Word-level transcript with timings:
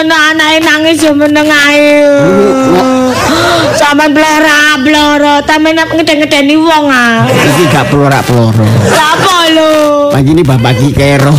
apa 0.00 0.08
sih 0.08 0.08
anak-anake 0.08 0.58
nangis 0.64 0.96
yo 1.04 1.12
meneng 1.12 1.48
ae. 1.48 2.00
Sampeyan 3.80 4.12
blora-blora, 4.12 5.40
sampeyan 5.44 5.84
ngeden-ngedeni 5.88 6.56
wong 6.56 6.86
ah. 6.88 7.24
Iki 7.28 7.64
gak 7.68 7.88
pelora-peloro. 7.88 8.66
Apa 8.92 9.36
lho? 9.52 9.72
Pagi 10.12 10.30
ini 10.32 10.42
bapak 10.44 10.72
ki 10.76 10.88
kero. 10.92 11.32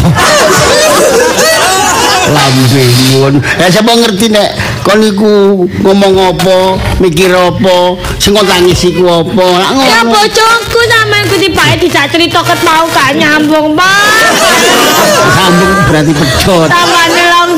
Lambingun. 2.32 3.34
Ya 3.60 3.68
siapa 3.68 3.92
ngerti 3.92 4.32
nek 4.32 4.50
kon 4.88 5.04
iku 5.04 5.66
ngomong 5.84 6.16
apa, 6.34 6.58
mikir 7.04 7.30
apa, 7.34 7.98
sing 8.18 8.32
kon 8.34 8.48
tangis 8.48 8.80
iku 8.88 9.04
apa. 9.22 9.46
Lah 9.62 9.70
Ya 9.86 10.02
ngomong. 10.06 10.16
bojoku 10.16 10.80
sampeyan 10.88 11.26
ku 11.28 11.36
tibake 11.38 11.76
dijak 11.82 12.08
cerita 12.10 12.40
ket 12.42 12.60
mau 12.64 12.86
gak 12.90 13.18
nyambung, 13.18 13.76
Pak. 13.76 14.24
Sambung 15.36 15.72
berarti 15.92 16.12
pecot. 16.16 16.68
Sampeyan 16.72 17.10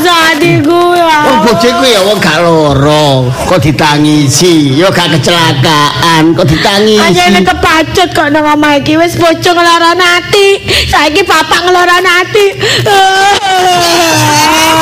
langsa 0.03 0.35
hatiku 0.35 0.81
ya. 0.99 1.23
Oh 1.23 1.35
bojoku 1.47 1.85
ya 1.87 1.99
wong 2.03 2.19
gak 2.19 2.37
loro, 2.43 3.31
kok 3.47 3.59
ditangisi, 3.63 4.75
ya 4.75 4.91
gak 4.91 5.15
kecelakaan, 5.15 6.35
kok 6.35 6.43
ditangisi. 6.43 6.99
Anjene 6.99 7.39
kepacut 7.47 8.09
kok 8.11 8.27
nang 8.35 8.43
omah 8.43 8.75
iki 8.83 8.99
wis 8.99 9.15
bojo 9.15 9.49
ngeloran 9.55 9.99
ati. 10.03 10.59
Saiki 10.91 11.23
bapak 11.23 11.63
ngeloran 11.63 12.03
ati. 12.03 12.45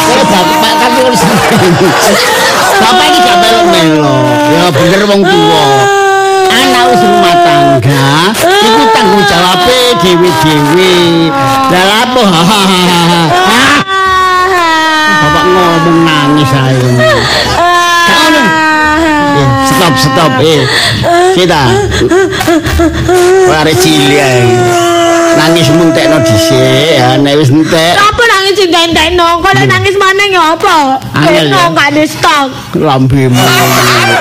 Kalau 0.09 0.25
bapak 0.33 0.73
kan 0.81 0.91
wis 1.05 1.21
Bapak 2.81 3.05
iki 3.13 3.19
gak 3.21 3.37
melo-melo. 3.45 4.17
Ya 4.49 4.73
bener 4.73 5.01
wong 5.05 5.21
tuwa. 5.21 5.65
Anak 6.51 6.83
wis 6.97 7.01
rumah 7.05 7.35
tangga, 7.45 8.33
iku 8.41 8.83
tanggung 8.89 9.23
jawabe 9.29 9.81
dhewe-dhewe. 10.01 11.29
Lah 11.69 12.09
apa? 12.09 12.25
Ngomong 15.61 15.99
nangis 16.01 16.49
ae. 16.49 16.73
Kamu. 18.09 18.43
Eh, 19.31 19.47
stop, 19.69 19.93
stop. 19.93 20.31
Eh, 20.41 20.65
kita. 21.37 21.61
Ware 23.45 23.73
cilik 23.77 24.17
ae. 24.17 24.41
Nangis 25.31 25.71
muntekno 25.71 26.19
dhisik, 26.27 26.99
ya 26.99 27.15
nek 27.15 27.39
wis 27.39 27.55
entek 27.55 27.95
Apa 27.95 28.19
nangis 28.27 28.51
cinta-cinta 28.51 29.39
Kok 29.39 29.51
nek 29.55 29.63
nangis 29.63 29.95
maneh 29.95 30.27
ya 30.27 30.59
apa? 30.59 30.99
Angel, 31.15 31.47
Kena 31.47 31.71
gak 31.71 31.87
ada 31.95 32.03
stok. 32.03 32.47
lambemu. 32.75 33.39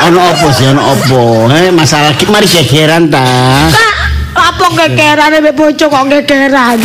Ono 0.06 0.20
apa 0.22 0.46
sih, 0.55 0.70
ono 0.70 0.94
apa? 0.94 1.20
Eh, 1.66 1.74
masalah 1.74 2.14
ki 2.14 2.30
mari 2.30 2.46
gegeran 2.46 3.11
ta. 3.11 3.27
Apa 4.41 4.66
gegeran 4.72 5.33
mbek 5.44 5.55
bojo 5.55 5.86
kok 5.92 6.05
gegeran? 6.08 6.78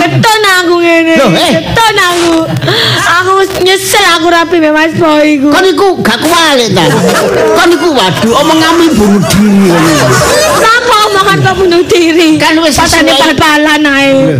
Keton 0.00 0.42
aku 0.58 0.74
ngene. 0.82 1.14
Eh. 1.14 1.52
Keton 1.62 1.96
aku. 1.96 2.34
Aku 3.22 3.32
nyesel 3.62 4.04
aku 4.18 4.26
rapi 4.28 4.58
mbek 4.58 4.74
Mas 4.74 4.92
Boy 4.98 5.38
iku. 5.38 5.48
Kon 5.54 5.64
iku 5.64 5.86
gak 6.02 6.18
kuwalik 6.18 6.74
ta. 6.74 6.84
Kon 7.54 7.70
iku 7.70 7.88
waduh 7.94 8.32
omonganmu 8.42 8.84
bunuh 8.98 9.22
diri 9.30 9.70
ngono. 9.70 10.06
Kenapa 10.54 10.94
omongan 11.10 11.38
kau 11.42 11.54
bunuh 11.66 11.82
diri? 11.90 12.38
Kan 12.38 12.54
wis 12.62 12.78
sesuai. 12.78 13.10
bal-balan 13.10 13.82
ae. 13.82 14.38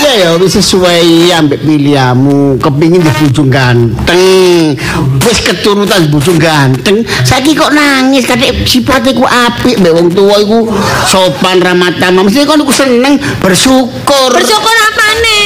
Ki 0.00 0.12
ya 0.22 0.38
wis 0.38 0.54
sesuai 0.56 1.34
ambek 1.34 1.60
pilihanmu, 1.66 2.62
kepingin 2.62 3.02
dibujuk 3.02 3.50
ganteng. 3.50 4.78
Wis 5.26 5.38
keturutan 5.42 6.06
dibujuk 6.08 6.38
ganteng. 6.38 7.02
Saiki 7.26 7.58
kok 7.58 7.74
nangis 7.74 8.24
kadek 8.24 8.64
sifate 8.64 9.12
ku 9.12 9.26
apik 9.26 9.82
mbek 9.82 9.92
wong 9.92 10.08
tuwa 10.14 10.38
iku 10.38 10.70
sopan 11.10 11.58
ramah 11.60 11.90
tamah. 11.98 12.22
Mesti 12.24 12.46
kon 12.46 12.62
iku 12.62 12.72
seneng 12.72 13.18
bersyukur. 13.42 14.30
Bersyukur 14.30 14.76
apane? 14.92 15.38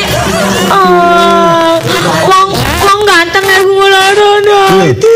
Oh, 0.70 1.74
wong 2.28 2.48
wong 2.54 3.00
ganteng 3.08 3.44
aku 3.48 3.72
ngelorono 3.72 4.60
ati. 4.84 5.13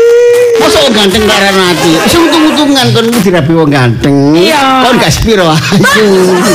Masa 0.59 0.77
wong 0.83 0.93
ganteng 0.93 1.23
karo 1.23 1.61
ati. 1.71 1.91
Wis 2.03 2.15
untung-untungan 2.19 2.87
kon 2.91 3.07
iku 3.07 3.19
dirabi 3.23 3.53
wong 3.55 3.71
ganteng. 3.71 4.15
Kon 4.83 4.95
gak 4.99 5.11
spiro 5.11 5.47
ayu. 5.47 6.07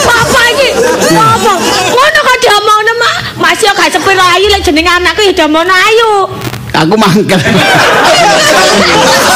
Bapak 0.05 0.47
iki 0.55 0.69
ngomong, 1.11 1.61
ngono 1.93 2.19
kok 2.21 2.39
diomongno 2.45 2.93
mak. 3.01 3.17
Mas 3.41 3.61
yo 3.65 3.73
gak 3.73 3.89
sepiro 3.89 4.21
ayu 4.21 4.47
lek 4.53 4.61
jenenge 4.61 4.93
anakku 4.93 5.25
ya 5.25 5.33
diomongno 5.33 5.73
ayu. 5.73 6.34
Aku 6.75 6.95
mangkel. 6.99 7.39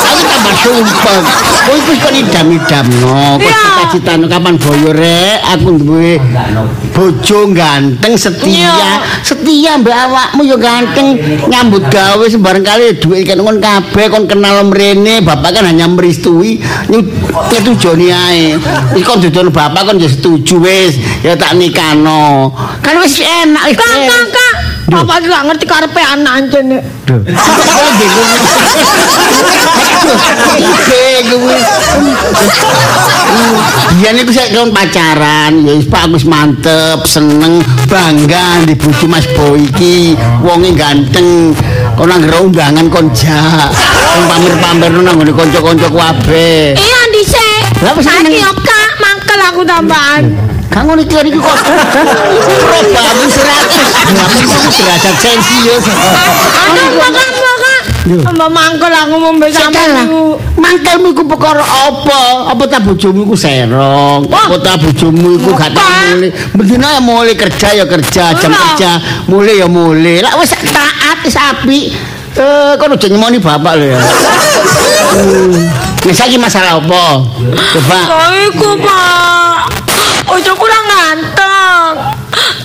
Aku 0.09 0.23
tambah 0.27 0.55
sumpah. 0.59 1.21
Kowe 1.69 1.77
iku 1.77 1.93
kok 2.01 2.13
idam-idamno. 2.17 3.37
Kok 3.37 3.45
Iya. 3.45 3.53
cita-citane 3.61 4.25
kapan 4.25 4.57
boyo 4.57 4.91
rek 4.97 5.39
aku 5.45 5.77
duwe 5.77 6.17
bojo 6.97 7.53
ganteng 7.53 8.17
setia. 8.17 9.05
Setia 9.21 9.77
mbak 9.77 9.93
awakmu 10.09 10.49
yo 10.49 10.57
ganteng 10.57 11.21
nyambut 11.47 11.85
gawe 11.93 12.25
sembarang 12.25 12.65
kali 12.65 12.97
duit 12.97 13.29
kan 13.29 13.39
kon 13.45 13.61
kabeh 13.61 14.07
kon 14.09 14.25
kenal 14.25 14.65
mrene 14.65 15.21
bapak 15.21 15.61
kan 15.61 15.69
hanya 15.69 15.85
meristui 15.87 16.57
nyetujoni 17.53 18.09
ae. 18.09 18.57
Iki 18.97 19.05
kon 19.05 19.21
dudono 19.21 19.53
bapak 19.53 19.93
kon 19.93 20.01
ya 20.01 20.09
setuju 20.09 20.57
wis 20.65 20.97
ya 21.21 21.37
tak 21.37 21.53
nikahno. 21.55 22.49
Kan 22.81 22.97
wis 22.99 23.21
enak 23.21 23.63
wis 23.69 23.77
Kak, 23.79 24.55
Bapak 24.89 25.21
iki 25.21 25.29
gak 25.29 25.45
ngerti 25.45 25.65
karepe 25.69 26.01
anak 26.01 26.33
anjene. 26.41 26.81
Biyen 33.99 34.17
iku 34.25 34.33
saya 34.33 34.49
kon 34.57 34.73
pacaran, 34.73 35.53
ya 35.61 35.73
wis 35.77 35.85
Pak 35.93 36.09
wis 36.09 36.25
mantep, 36.25 37.05
seneng, 37.05 37.61
bangga 37.85 38.65
di 38.65 38.73
bojo 38.73 39.05
Mas 39.13 39.29
Boy 39.37 39.69
iki. 39.69 40.17
Wonge 40.41 40.73
ganteng. 40.73 41.53
Kon 41.93 42.09
nang 42.09 42.25
undangan 42.25 42.89
kon 42.89 43.13
jak. 43.13 43.69
Kon 44.09 44.25
pamer-pamer 44.25 44.93
nang 45.05 45.21
ngene 45.21 45.37
kanca-kanca 45.37 45.89
kabeh. 45.93 46.73
Iya 46.81 47.01
dhisik. 47.13 47.61
Lah, 47.85 47.93
apa? 47.93 48.01
Saiki 48.01 48.41
yo 48.41 48.53
kak 48.57 48.93
mangkel 49.05 49.41
aku 49.53 49.63
tambahan. 49.69 50.25
Kang 50.79 50.87
ngono 50.87 51.03
iki 51.03 51.19
iki 51.27 51.39
kok. 51.43 51.59
Probamu 51.59 53.25
100. 53.27 54.79
derajat 54.79 55.15
Celcius. 55.19 55.85
Aduh, 55.91 56.87
kak, 57.03 57.11
kak. 57.11 57.83
Mbak 58.31 58.51
mangkel 58.55 58.95
aku 58.95 59.15
mau 59.19 59.35
mbek 59.35 59.51
Salah. 59.51 60.07
iku. 60.07 60.39
Mangkelmu 60.55 61.19
iku 61.19 61.27
perkara 61.27 61.67
apa? 61.67 62.55
Apa 62.55 62.63
ta 62.71 62.79
bojomu 62.79 63.27
iku 63.27 63.35
serong? 63.35 64.31
Apa 64.31 64.55
ta 64.63 64.79
bojomu 64.79 65.35
iku 65.35 65.51
gak? 65.59 65.75
Bendina 66.55 66.95
ya 66.95 67.01
mulih 67.03 67.35
kerja 67.35 67.75
ya 67.75 67.83
kerja, 67.83 68.39
jam 68.39 68.55
kerja, 68.55 69.03
mulih 69.27 69.59
ya 69.59 69.67
mulih. 69.67 70.23
Lah 70.23 70.39
wis 70.39 70.55
taat 70.55 71.27
wis 71.27 71.35
apik. 71.35 71.91
Eh, 72.39 72.73
kon 72.79 72.95
aja 72.95 73.07
nyemoni 73.11 73.43
bapak 73.43 73.75
lho 73.83 73.99
ya. 73.99 74.01
Hmm. 75.09 75.57
Wis 76.05 76.21
masalah 76.37 76.85
apa? 76.85 77.25
Coba. 77.73 77.99
Iku, 78.45 78.77
Pak. 78.77 79.78
Ojo 80.29 80.53
kurang 80.61 80.85
ganteng. 80.85 81.93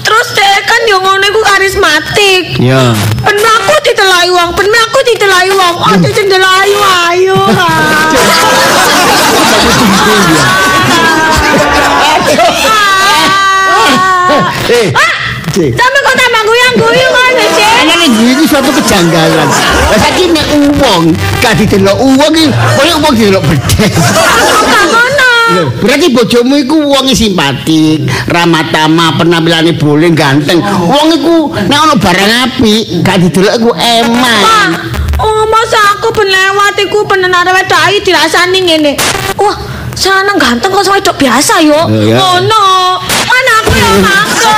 Terus 0.04 0.28
dia 0.36 0.60
kan 0.68 0.82
yo 0.88 1.00
ngono 1.00 1.24
iku 1.24 1.42
karismatik. 1.48 2.60
Ya. 2.60 2.92
Ben 3.24 3.40
aku 3.40 3.74
ditelai 3.88 4.28
wong, 4.28 4.52
ben 4.52 4.68
aku 4.68 5.00
ditelai 5.08 5.48
wong. 5.52 5.76
Aja 5.96 6.10
sing 6.12 6.28
delai 6.28 6.72
ayo. 7.12 7.40
Eh, 14.64 14.88
Cik. 15.54 15.70
Sampe 15.78 15.98
kok 16.02 16.16
tambah 16.18 16.42
guyang-guyu 16.50 17.08
ngono 17.14 17.46
sih. 17.54 17.70
Ana 17.86 17.94
nek 17.94 18.10
iki 18.10 18.46
suatu 18.50 18.74
kejanggalan. 18.74 19.46
Lah 19.92 20.00
saiki 20.02 20.34
nek 20.34 20.50
uwong 20.50 21.14
gak 21.46 21.54
didelok 21.62 21.94
uwong 22.02 22.34
iki, 22.34 22.50
koyo 22.50 22.94
uwong 22.98 23.14
didelok 23.14 23.44
bedes. 23.46 23.94
Kok 23.94 24.86
ngono? 24.90 25.12
Loh, 25.51 25.68
berarti 25.84 26.07
bojomu 26.16 26.56
iku 26.56 26.78
wong 26.88 27.12
simpatik, 27.12 28.07
ramah 28.31 28.63
tamah, 28.72 29.19
penampilannya 29.19 29.75
boleh 29.75 30.10
ganteng. 30.16 30.63
Wong 30.63 31.07
iku 31.19 31.51
nek 31.51 31.78
ana 31.78 31.95
barang 32.00 32.31
apik, 32.48 32.84
gak 33.04 33.18
didelok 33.28 33.54
iku 33.60 33.72
eman. 33.75 34.69
oh 35.19 35.45
masa 35.45 35.80
aku 35.94 36.10
ben 36.16 36.25
lewat 36.31 36.74
iku 36.80 37.06
ben 37.06 37.28
arep 37.28 37.54
wedok 37.54 38.01
dirasani 38.01 38.60
ngene. 38.63 38.92
Wah, 39.36 39.56
sana 39.94 40.34
ganteng 40.40 40.72
kok 40.72 40.88
wedok 40.88 41.16
biasa 41.19 41.60
yo. 41.62 41.92
Ngono. 41.92 42.66
Kan 43.04 43.46
aku 43.62 43.72
yo 43.75 43.92
mangkel. 44.00 44.51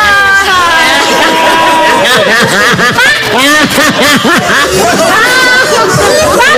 Mana? 5.06 5.45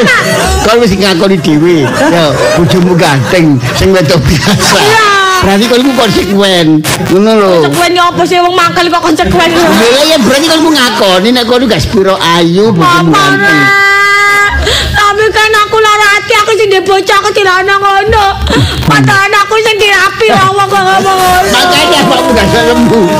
kau 0.65 0.75
mesti 0.79 0.95
ngakoni 0.99 1.37
dhewe. 1.41 1.85
Yo 1.85 2.25
bojomu 2.57 2.93
ganteng 2.97 3.57
sing 3.77 3.89
wedok 3.93 4.19
biasa. 4.21 4.81
Berarti 5.45 5.65
kau 5.69 5.77
iku 5.77 5.91
konsekuen. 5.93 6.67
Ngono 7.13 7.31
lho. 7.37 7.53
Konsekuen 7.65 7.91
nyopo 7.93 8.21
sih? 8.25 8.37
Wong 8.41 8.55
mangkel 8.57 8.89
kok 8.89 9.03
konsekuen 9.03 9.49
lho. 9.53 9.63
Lha 9.63 10.03
ya 10.05 10.17
berarti 10.21 10.45
kau 10.49 10.69
ngakoni 10.69 11.29
nek 11.33 11.43
kau 11.45 11.59
gak 11.61 11.81
sepiro 11.81 12.15
ayu 12.19 12.73
bojomu 12.73 13.11
ganteng. 13.13 13.61
Tapi 14.97 15.23
kan 15.31 15.53
aku 15.65 15.77
lara 15.79 16.07
hati 16.19 16.33
aku 16.35 16.51
sing 16.59 16.67
dia 16.69 16.81
bocah 16.83 17.17
aku 17.23 17.29
tidak 17.31 17.63
ngono. 17.63 18.25
Mata 18.89 19.15
anakku 19.29 19.55
sih 19.63 19.75
tidak 19.79 20.13
api 20.13 20.27
ngomong 20.33 20.67
gak 20.67 20.83
ngomong 20.83 21.17
ngono. 21.17 21.49
Makanya 21.53 21.99
aku 22.05 22.29
gak 22.35 22.47
selembu 22.51 23.01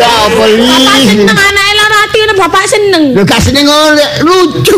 ya 0.00 0.12
apa 0.26 0.44
Bapak 2.40 2.64
seneng 2.64 3.12
lara 3.12 3.12
ati. 3.12 3.16
Lho 3.16 3.22
gak 3.28 3.40
seneng 3.44 3.66
oleh 3.68 4.10
lucu. 4.24 4.76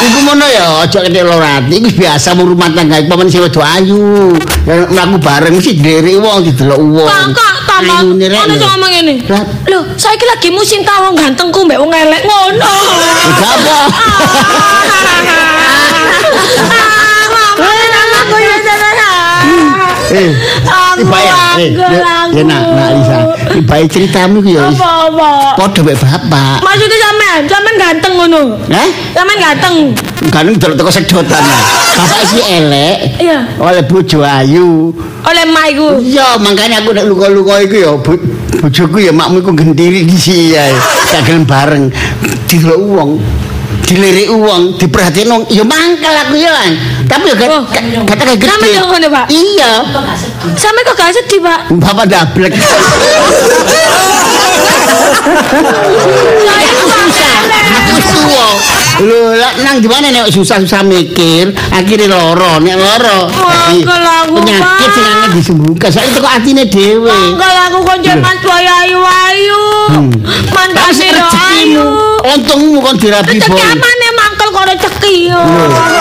Iku 0.00 0.18
mono 0.22 0.46
ya, 0.46 0.86
aja 0.86 0.98
kene 1.02 1.20
lorati. 1.26 1.74
Iku 1.82 1.90
biasa 1.98 2.38
mu 2.38 2.46
rumah 2.46 2.70
tangga 2.70 3.02
iku 3.02 3.10
paman 3.10 3.26
sing 3.26 3.42
wedok 3.42 3.66
ayu. 3.66 4.38
Ya 4.70 4.86
mlaku 4.86 5.18
bareng 5.18 5.58
mesti 5.58 5.82
dherik 5.82 6.22
wong 6.22 6.46
didelok 6.46 6.78
wong. 6.78 7.10
Kakak 7.10 7.54
tambah 7.66 8.06
Ayune 8.06 8.26
rek 8.30 8.38
ngono 8.38 8.54
sing 8.54 8.70
ngomong 8.70 8.90
ngene. 8.94 9.14
Lho, 9.66 9.78
saiki 9.98 10.24
lagi 10.30 10.48
musim 10.54 10.86
tawong 10.86 11.18
gantengku 11.18 11.66
mbek 11.66 11.78
wong 11.82 11.90
elek 11.90 12.22
ngono. 12.22 12.70
Gak 13.34 13.50
apa. 13.50 13.78
Eh, 20.10 20.30
ya. 21.22 21.34
Eh, 21.58 21.70
ya 22.34 22.42
nak, 22.42 22.60
nak 22.74 22.88
Lisa. 22.98 23.16
Tiba 23.54 23.74
ceritamu 23.86 24.42
ku 24.42 24.50
ya. 24.50 24.66
Apa-apa? 24.68 25.30
Padha 25.54 25.80
mek 25.86 25.96
bapak. 25.96 26.58
Maksudnya 26.60 26.98
sampean, 26.98 27.40
sampean 27.46 27.76
ganteng 27.78 28.14
ngono. 28.18 28.42
Eh? 28.68 28.88
Sampean 29.14 29.38
ganteng. 29.38 29.74
Kan 30.34 30.50
delok 30.50 30.76
teko 30.76 30.90
sedotan. 30.90 31.42
Bapak 31.94 32.22
si 32.26 32.38
elek. 32.42 32.96
Iya. 33.22 33.38
Oleh 33.58 33.82
bojo 33.86 34.18
ayu. 34.20 34.90
Oleh 35.22 35.44
mak 35.46 35.66
iku. 35.70 35.88
Iya, 36.00 36.36
makanya 36.40 36.82
aku 36.82 36.90
nek 36.90 37.06
luka-luka 37.06 37.54
iku 37.62 37.76
ya 37.76 37.90
bo- 37.94 38.24
bojoku 38.60 38.98
ya 39.00 39.12
makmu 39.14 39.40
iku 39.40 39.52
gendiri 39.54 40.04
di 40.04 40.16
sini 40.16 40.56
ya. 40.56 40.74
Gak 41.12 41.22
gelem 41.28 41.44
bareng. 41.46 41.84
Dilok 42.50 42.80
wong. 42.82 43.10
Dilirik 43.90 44.30
wong, 44.30 44.78
diperhatiin 44.78 45.50
ya 45.50 45.66
mangkel 45.66 46.14
aku 46.14 46.38
ya 46.38 46.54
kan. 46.54 46.72
Tapi 47.10 47.26
ya 47.26 47.34
Oh. 47.50 47.66
gak 47.66 47.82
gak 48.06 48.38
gede. 48.38 48.46
Sampe 48.46 48.70
yo 48.70 48.86
ngono, 48.86 49.06
Pak. 49.10 49.26
Iya. 49.34 49.82
Sampe 50.54 50.86
kok 50.86 50.94
gak 50.94 51.10
sedih, 51.10 51.42
Pak? 51.42 51.74
Bapak 51.74 52.06
dablek. 52.06 52.54
Saya 54.90 56.70
Aku 56.74 56.86
susah. 56.88 57.34
Aku 57.70 57.94
suwo. 58.02 58.46
Lho, 59.00 59.32
lah 59.32 59.56
nang 59.64 59.80
di 59.80 59.88
mana 59.88 60.12
nek 60.12 60.28
susah-susah 60.28 60.84
mikir, 60.84 61.56
akhirnya 61.72 62.04
loro, 62.12 62.60
nek 62.60 62.76
loro. 62.76 63.32
Aku, 63.32 63.80
penyakit 64.36 64.88
sing 64.92 65.04
angel 65.08 65.30
disembuhkan. 65.32 65.88
Itu 65.88 66.20
kok 66.20 66.32
atine 66.36 66.68
dhewe. 66.68 67.08
Mangkel 67.08 67.52
aku 67.64 67.78
konco 67.80 68.12
Boy 68.12 68.60
ayu-ayu. 68.60 69.62
Mantan 70.52 70.92
Tapi 70.92 71.72
ayu. 71.72 71.86
untungmu 72.20 72.78
kon 72.84 73.00
dirabi 73.00 73.40
Rezeki 73.40 73.48
boy. 73.48 73.64
amane 73.64 74.08
mangkel 74.12 74.48
kok 74.52 74.64
rezeki 74.68 75.14
yo. 75.32 75.40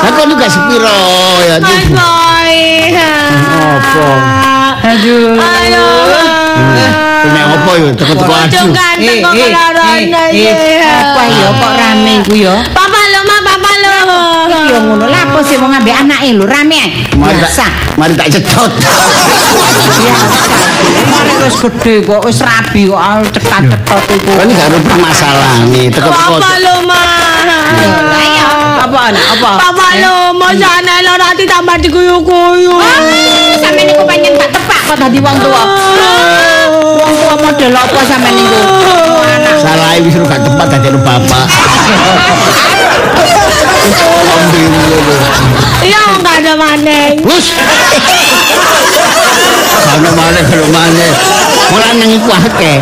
Lah 0.04 0.12
kok 0.12 0.26
lu 0.28 0.34
gak 0.36 0.52
sepiro 0.52 1.00
ya. 1.48 1.56
Mas 1.64 1.88
Boy. 1.88 2.52
Apa? 3.00 4.59
Aduh. 4.80 5.36
Ayo. 5.36 5.86
Nek 7.20 7.46
apa 7.52 7.72
yo 7.76 7.88
teko-teko 7.94 8.32
Konco 8.32 8.48
aju. 8.48 8.66
ganteng 8.72 9.04
Eh, 9.04 9.20
kok 9.20 9.34
eh, 9.36 9.52
eh, 10.32 10.56
eh, 10.56 10.82
apa 10.88 11.22
ya 11.28 11.48
kok 11.52 11.74
rame 11.76 12.14
ku 12.24 12.34
ya? 12.40 12.56
Papa 12.72 13.00
lo, 13.12 13.20
Ma, 13.28 13.38
papa 13.44 13.72
lo. 13.84 13.96
Ya 14.72 14.78
ngono 14.80 15.06
lah 15.12 15.22
apa 15.28 15.40
sih 15.44 15.56
mau 15.60 15.68
ngambil 15.68 15.94
anake 16.00 16.30
lho 16.40 16.46
rame. 16.48 16.82
Biasa. 17.20 17.66
mari 18.00 18.16
tak 18.16 18.32
cedot. 18.32 18.72
Mari 21.12 21.34
wis 21.44 21.56
gede 21.60 21.96
kok 22.08 22.22
wis 22.24 22.40
rabi 22.40 22.88
kok 22.88 23.00
ah, 23.00 23.20
cetat-cetot 23.20 24.04
iku. 24.16 24.32
Kan 24.40 24.48
gak 24.56 24.68
ada 24.72 24.78
permasalahan 24.80 25.62
nih, 25.76 25.86
teko-teko. 25.92 26.40
Papa 26.40 26.52
lo, 26.64 26.76
Ma. 26.88 27.04
Lah 28.10 28.26
ya, 28.26 28.48
apa 28.80 29.00
anak 29.12 29.26
apa? 29.38 29.52
Papa 29.60 29.88
lo, 30.00 30.16
mau 30.40 30.52
sana 30.56 30.96
lo 31.04 31.14
nanti 31.20 31.44
tambah 31.44 31.76
diguyu-guyu. 31.84 32.74
Ah, 32.80 33.00
sampe 33.60 33.84
niku 33.84 34.08
pengen 34.08 34.40
tak 34.40 34.50
kok 34.90 34.98
dadi 34.98 35.20
wong 35.22 35.38
tua. 35.38 35.64
Wong 36.74 37.14
tua 37.14 37.36
model 37.38 37.72
apa 37.78 38.02
sampe 38.10 38.30
niku? 38.34 38.62
Salah 39.62 40.02
wis 40.02 40.18
lu 40.18 40.26
gak 40.26 40.42
tepat 40.42 40.68
dadi 40.82 40.90
bapak. 40.98 41.46
Ambil 44.34 44.66
dulu. 44.66 44.98
Iya, 45.86 46.02
nggak 46.18 46.36
ada 46.42 46.54
maneng. 46.58 47.22
Wus. 47.22 47.54
Kalau 49.86 50.12
mana 50.18 50.40
kalau 50.50 50.68
mana. 50.74 51.08
Mulai 51.70 51.92
nang 52.02 52.10
iku 52.10 52.30
akeh. 52.34 52.82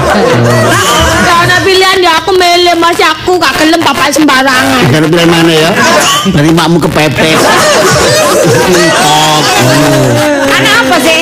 Karena 1.28 1.60
pilihan 1.60 2.00
ya 2.00 2.24
aku 2.24 2.32
milih 2.32 2.80
masih 2.80 3.04
aku 3.04 3.36
gak 3.36 3.52
gelem 3.60 3.84
papa 3.84 4.08
sembarangan. 4.08 4.88
Kalau 4.96 5.12
pilih 5.12 5.28
mana 5.28 5.52
ya? 5.52 5.72
Dari 6.32 6.56
makmu 6.56 6.80
kepepet. 6.88 7.36
Anak 10.48 10.74
apa 10.88 10.96
sih? 11.04 11.20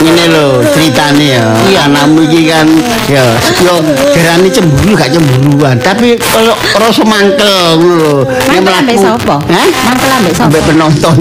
Ini 0.00 0.32
lo 0.32 0.64
ceritanya 0.64 1.24
ya. 1.28 1.44
Iya. 1.68 1.80
Anakmu 1.86 2.24
ini 2.24 2.48
kan 2.48 2.66
ya 3.04 3.24
yo 3.60 3.74
gerani 4.16 4.48
cemburu 4.48 4.96
gak 4.96 5.12
cemburuan, 5.12 5.76
tapi 5.76 6.16
kalau 6.16 6.56
rasa 6.80 7.04
mangkel 7.04 7.76
ngono 7.76 7.94
lho. 8.00 8.14
Nek 8.24 8.64
Mangkel 8.64 8.74
ambek 8.80 8.96
mlaku- 8.96 9.04
sapa? 9.04 9.36
Mangkel 9.84 10.10
ambek 10.16 10.32
sapa? 10.32 10.46
Ambek 10.48 10.62
penonton. 10.64 11.16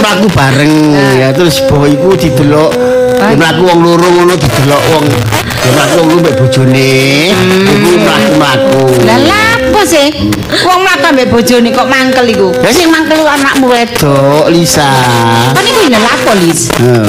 Mlaku 0.00 0.26
bareng 0.32 0.74
ya 1.20 1.28
terus 1.30 1.60
boy 1.68 1.92
iku 1.92 2.16
didelok 2.16 2.72
mlaku 3.36 3.62
wong 3.62 3.78
loro 3.84 4.08
ngono 4.10 4.34
didelok 4.34 4.82
wong 4.90 5.04
mlaku 5.76 5.96
wong 6.02 6.18
mbek 6.24 6.34
bojone. 6.40 6.90
Iku 7.68 7.90
mlaku-mlaku. 8.00 8.84
Lah 9.06 9.53
lapo 9.74 9.82
sih? 9.90 10.06
Wong 10.62 10.86
mlaku 10.86 11.04
ambek 11.10 11.26
bojone 11.34 11.74
kok 11.74 11.90
mangkel 11.90 12.30
iku. 12.30 12.54
Ya 12.62 12.70
sing 12.70 12.86
mangkel 12.94 13.26
anakmu 13.26 13.66
wedok, 13.66 14.46
Lisa. 14.46 14.86
Kan 15.50 15.66
iku 15.66 15.90
lha 15.90 15.98
lapo, 15.98 16.30
Lis? 16.38 16.70
Heeh. 16.78 17.02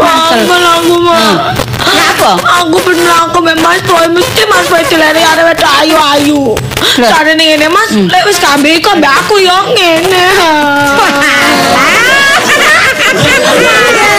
Mangkel. 0.00 0.48
Mangkel 0.48 0.64
aku 0.64 0.96
mah. 1.04 1.52
Lapo? 1.84 2.40
Aku 2.40 2.76
bener 2.88 3.12
aku 3.28 3.38
memang 3.44 3.76
Mas 3.76 3.84
Boy 3.84 4.08
mesti 4.16 4.48
Mas 4.48 4.64
Boy 4.72 4.80
dileri 4.88 5.20
arep 5.20 5.44
wedok 5.52 5.70
ayu-ayu. 5.84 6.56
Lah. 7.04 7.20
Ning 7.36 7.52
ngene 7.52 7.68
Mas, 7.68 7.92
lek 7.92 8.24
wis 8.24 8.40
kambe 8.40 8.80
kok 8.80 8.96
mbak 8.96 9.12
aku 9.12 9.36
yo 9.36 9.76
ngene. 9.76 10.24
Nek 12.96 14.08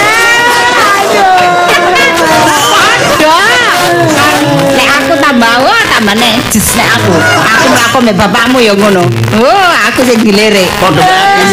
wah 6.08 6.16
tambah 6.16 6.24
nek 6.24 6.40
jes 6.56 6.68
nek 6.80 6.88
aku. 6.96 7.14
Aku 7.20 7.68
mlaku 7.76 7.98
mbek 8.00 8.16
bapakmu 8.16 8.58
ya 8.64 8.74
ngono. 8.80 9.04
Oh, 9.44 9.72
aku 9.92 10.00
sing 10.08 10.24
dilirik. 10.24 10.72
Padha. 10.80 11.04
Eh, 11.04 11.44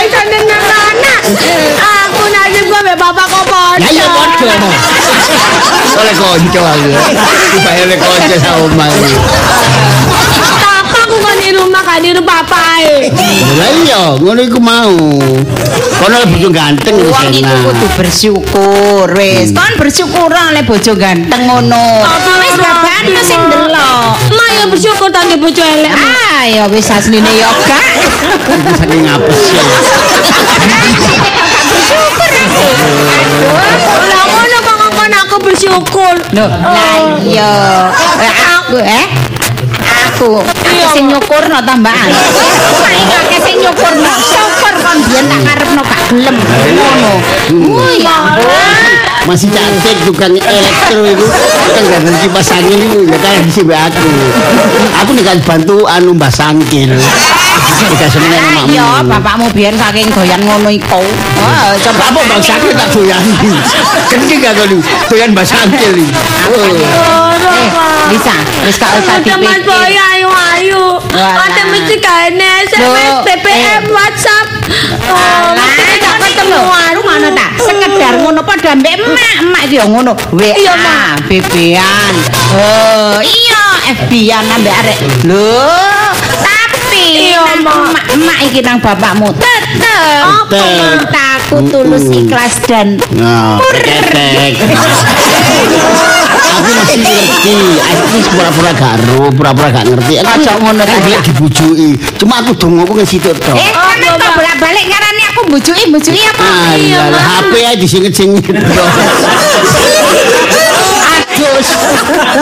anak. 0.00 1.20
Aku 1.80 2.22
nasib 2.32 2.64
gue 2.68 2.80
mbak 2.80 2.96
bapak 2.96 3.26
kok 3.28 3.72
Ya 3.80 3.88
iya 3.92 4.06
podo. 4.08 4.46
padha. 4.48 4.78
Oleh 6.00 6.14
konco 6.16 6.60
aku. 6.64 6.88
Tiba 7.52 7.70
oleh 7.76 7.98
konco 8.00 8.34
sama 8.40 8.58
omah. 8.64 8.88
Aku 11.90 11.98
kan 11.98 12.06
kan 12.06 12.16
rumah 12.22 12.42
papae. 12.46 13.10
Lah 13.58 13.70
iya, 13.82 14.02
ngono 14.22 14.40
iku 14.46 14.62
mau. 14.62 14.94
Kono 15.98 16.16
bojo 16.30 16.48
ganteng 16.54 16.94
wis 17.02 17.10
Wong 17.10 17.34
iku 17.34 17.86
bersyukur 17.98 19.10
wis. 19.18 19.50
Kon 19.50 19.74
bersyukur 19.74 20.30
oleh 20.30 20.62
bojo 20.62 20.94
ganteng 20.94 21.50
ngono. 21.50 22.06
Apa 22.06 22.46
Wis 22.46 22.54
babakan 22.54 23.10
adil? 23.10 23.18
sing 23.26 23.42
delok. 23.50 24.14
Ma 24.38 24.46
ya 24.54 24.64
bersyukur 24.70 25.10
tadi 25.10 25.34
bojo 25.34 25.58
elek. 25.66 25.90
Ah, 25.90 26.46
ya 26.46 26.70
wis 26.70 26.86
asline 26.94 27.26
ya 27.26 27.50
gak. 27.66 27.86
Saking 28.78 29.10
ngapes 29.10 29.42
ya. 29.50 29.64
Lah 34.14 34.24
ngono 34.30 34.56
kok 34.62 34.78
aku 35.26 35.36
bersyukur. 35.42 36.14
Iya. 37.26 37.50
Eh, 38.22 38.34
aku 38.62 38.78
eh 38.78 39.29
aku 40.20 40.36
Iya, 40.68 40.86
sing 40.92 41.08
nyukurno 41.08 41.58
tambahan. 41.64 42.12
Akeh 43.08 43.40
sing 43.40 43.56
nyukurno. 43.64 44.12
Syukur 44.20 44.74
kon 44.84 44.98
biyen 45.08 45.24
tak 45.32 45.40
karepno 45.48 45.80
gak 45.80 46.00
gelem. 46.12 46.36
Ngono. 46.76 47.14
Oh 47.80 47.92
ya. 47.96 48.36
Masih 49.24 49.48
cantik 49.48 49.96
tukang 50.04 50.36
elektro 50.36 51.00
itu. 51.08 51.26
Kan 51.72 51.82
gak 51.88 52.00
ngerti 52.04 52.18
kipas 52.28 52.48
angin 52.52 52.78
itu 52.84 53.00
ya 53.08 53.18
kan 53.20 53.44
sini 53.48 53.74
aku. 53.76 54.08
Aku 55.04 55.10
nih 55.16 55.24
kan 55.24 55.38
bantu 55.44 55.76
anu 55.88 56.12
mbak 56.12 56.32
sangkil. 56.32 56.92
Iya, 58.68 59.00
bapakmu 59.04 59.48
biyen 59.56 59.76
saking 59.76 60.08
doyan 60.12 60.40
ngono 60.44 60.68
iku. 60.68 61.00
Wah, 61.40 61.72
coba. 61.80 62.02
Apa 62.12 62.20
mbak 62.28 62.40
sangkil 62.44 62.72
tak 62.76 62.88
doyan? 62.92 63.24
Kencing 64.12 64.38
gak 64.44 64.52
kali 64.52 64.78
doyan 65.08 65.32
mbak 65.32 65.48
sangkil 65.48 65.92
ini 65.96 67.29
Eh, 67.62 67.70
bisa, 68.10 68.34
wis 68.62 68.74
gak 68.74 68.90
usah 68.96 69.14
Ada 69.18 69.34
Mas 69.36 69.60
Boy 69.60 69.76
dipikir. 69.84 70.00
ayu-ayu. 70.10 70.84
Walah. 71.10 71.44
Ada 71.44 71.62
mesti 71.68 71.96
kene 71.96 72.50
SMS, 72.66 73.14
BBM. 73.22 73.82
WhatsApp. 73.88 74.46
Oh, 75.06 75.52
Lah, 75.52 75.68
mesti 75.68 75.96
gak 75.98 76.16
ketemu. 76.18 76.56
ketemuan 76.56 76.94
ngono 76.96 77.28
ta. 77.30 77.46
Sekedar 77.58 78.14
ngono 78.18 78.40
padha 78.40 78.72
mbek 78.72 78.94
emak, 78.96 79.34
emak 79.42 79.62
yo 79.68 79.84
ngono. 79.86 80.12
WA, 80.32 80.52
Iya, 80.54 80.72
Mak. 80.74 81.26
BB-an. 81.26 82.14
Oh, 82.52 83.18
iya, 83.20 83.62
FB-an 83.94 84.44
ambek 84.50 84.74
arek. 84.74 84.98
Lho, 85.22 85.68
tapi. 86.40 87.30
Iya, 87.30 87.44
Mak. 87.60 87.76
Mak, 87.90 88.04
mak 88.18 88.38
iki 88.42 88.60
nang 88.60 88.78
bapakmu. 88.78 89.30
Tetep. 89.34 90.48
Cintaku 90.50 91.56
tulus 91.68 92.06
ikhlas 92.08 92.58
dan 92.64 92.98
Nah, 93.12 93.58
ketek. 93.76 94.58
Aku 96.50 96.70
masih 96.74 96.98
ngerti. 96.98 97.54
Aku 97.78 98.04
pura-pura 98.34 98.70
gak 98.74 98.94
ro, 99.06 99.30
pura-pura 99.30 99.68
gak 99.70 99.84
ngerti. 99.86 100.14
Aku 100.18 100.26
Kocok 100.26 100.56
ngono 100.60 100.82
ta, 100.82 100.92
aku 100.98 101.08
Dik? 101.08 101.22
dibujuki. 101.30 101.88
Cuma 102.18 102.34
aku 102.42 102.52
dongo 102.58 102.82
ku 102.84 102.92
ngesituk 102.98 103.36
tok. 103.38 103.56
Eh, 103.56 103.70
kan 103.70 103.98
kok 104.18 104.32
bolak-balik 104.34 104.84
ngarani 104.90 105.22
aku 105.30 105.40
bujuki, 105.48 105.82
bujuki 105.88 106.22
apa? 106.26 106.42
Ah, 106.42 106.74
iya, 106.74 107.02
lah, 107.08 107.22
HP 107.22 107.52
aja 107.62 107.76
disingit-singit. 107.78 108.44
Adus. 111.00 111.68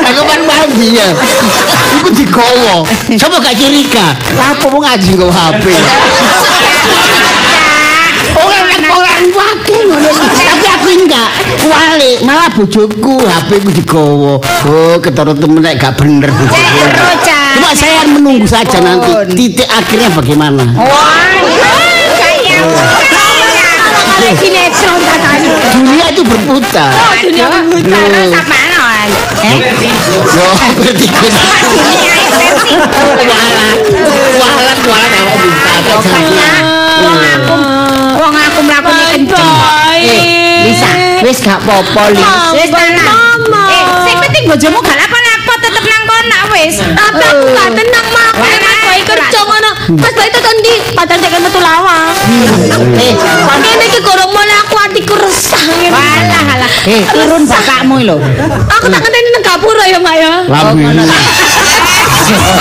Aku 0.09 0.23
kan 0.25 0.41
mandi 0.43 0.97
ya. 0.97 1.09
Iku 2.01 2.09
digowo. 2.15 2.83
Coba 3.15 3.37
gak 3.41 3.55
curiga. 3.55 4.07
Apa 4.39 4.65
mau 4.69 4.81
ngaji 4.83 5.11
nggo 5.15 5.29
HP? 5.29 5.65
Orang 8.39 8.67
orang 8.89 9.25
wakil 9.35 9.81
ngono. 9.91 10.11
Tapi 10.89 11.05
enggak. 11.05 11.29
Kuali 11.61 12.25
malah 12.25 12.49
bojoku 12.49 13.21
HP 13.21 13.61
ku 13.61 13.69
digowo. 13.77 14.41
Oh, 14.41 14.97
ketara 14.97 15.37
temen 15.37 15.61
nek 15.61 15.77
gak 15.77 16.01
bener 16.01 16.33
bojoku. 16.33 16.81
Cuma 17.61 17.77
saya 17.77 18.09
menunggu 18.09 18.49
saja 18.49 18.81
nanti 18.81 19.13
titik 19.37 19.69
akhirnya 19.69 20.09
bagaimana. 20.17 20.65
Wah, 20.81 21.29
sinetron 24.41 24.97
katanya. 25.05 25.53
Dunia 25.77 26.09
itu 26.09 26.25
berputar. 26.25 26.89
dunia 27.21 27.53
berputar 27.53 28.09
sama. 28.33 28.57
Eh, 29.45 29.61
dunia 30.89 31.13
bisa 31.21 31.45
wong 38.17 38.35
aku 38.41 38.61
mlakune 38.65 39.05
kenceng. 39.13 39.78
Eh, 39.99 40.23
Lisa, 40.65 40.91
wis 41.23 41.39
gak 41.41 41.59
apa-apa, 41.61 42.03
Lis. 42.13 42.23
Wis 42.55 42.71
tenang. 42.71 43.39
Mama. 43.43 43.63
Eh, 43.69 43.83
sing 44.05 44.17
penting 44.19 44.45
bojomu 44.47 44.79
gak 44.79 44.97
apa-apa 44.97 45.53
tetep 45.59 45.85
nang 45.85 46.05
kono 46.05 46.39
wis. 46.53 46.77
Tapi 46.79 47.25
aku 47.25 47.47
gak 47.51 47.71
tenang 47.75 48.07
mak. 48.11 48.31
Aku 48.31 48.39
Walah, 48.39 48.61
mas 48.63 48.79
bayi 48.85 49.03
kerja 49.03 49.41
ngono. 49.43 49.71
Mas 49.97 50.15
bayi 50.15 50.29
itu 50.29 50.41
tadi 50.41 50.75
padahal 50.95 51.19
saya 51.19 51.39
metu 51.41 51.61
lawang. 51.61 52.15
Eh, 52.97 53.13
Kene 53.59 53.85
iki 53.85 54.01
gorong 54.01 54.31
mulai 54.31 54.57
aku 54.61 54.75
atiku 54.79 55.15
resah 55.19 55.59
ngene. 55.61 55.91
walah 55.91 56.45
alah. 56.55 56.71
Eh, 56.87 57.03
turun 57.09 57.43
bapakmu 57.45 57.97
lho. 58.05 58.17
Aku 58.71 58.87
tak 58.87 59.01
ngenteni 59.01 59.29
nang 59.31 59.43
gapura 59.43 59.85
ya, 59.85 59.99
Mak 59.99 60.15
ya. 60.15 60.33
Lambi. 60.47 60.85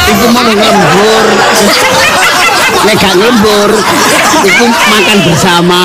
Iku 0.07 0.25
mau 0.31 0.41
lembur. 0.41 1.25
Nek 2.67 2.95
gak 2.99 3.15
lembur, 3.19 3.69
iku 4.43 4.65
makan 4.67 5.17
bersama. 5.27 5.83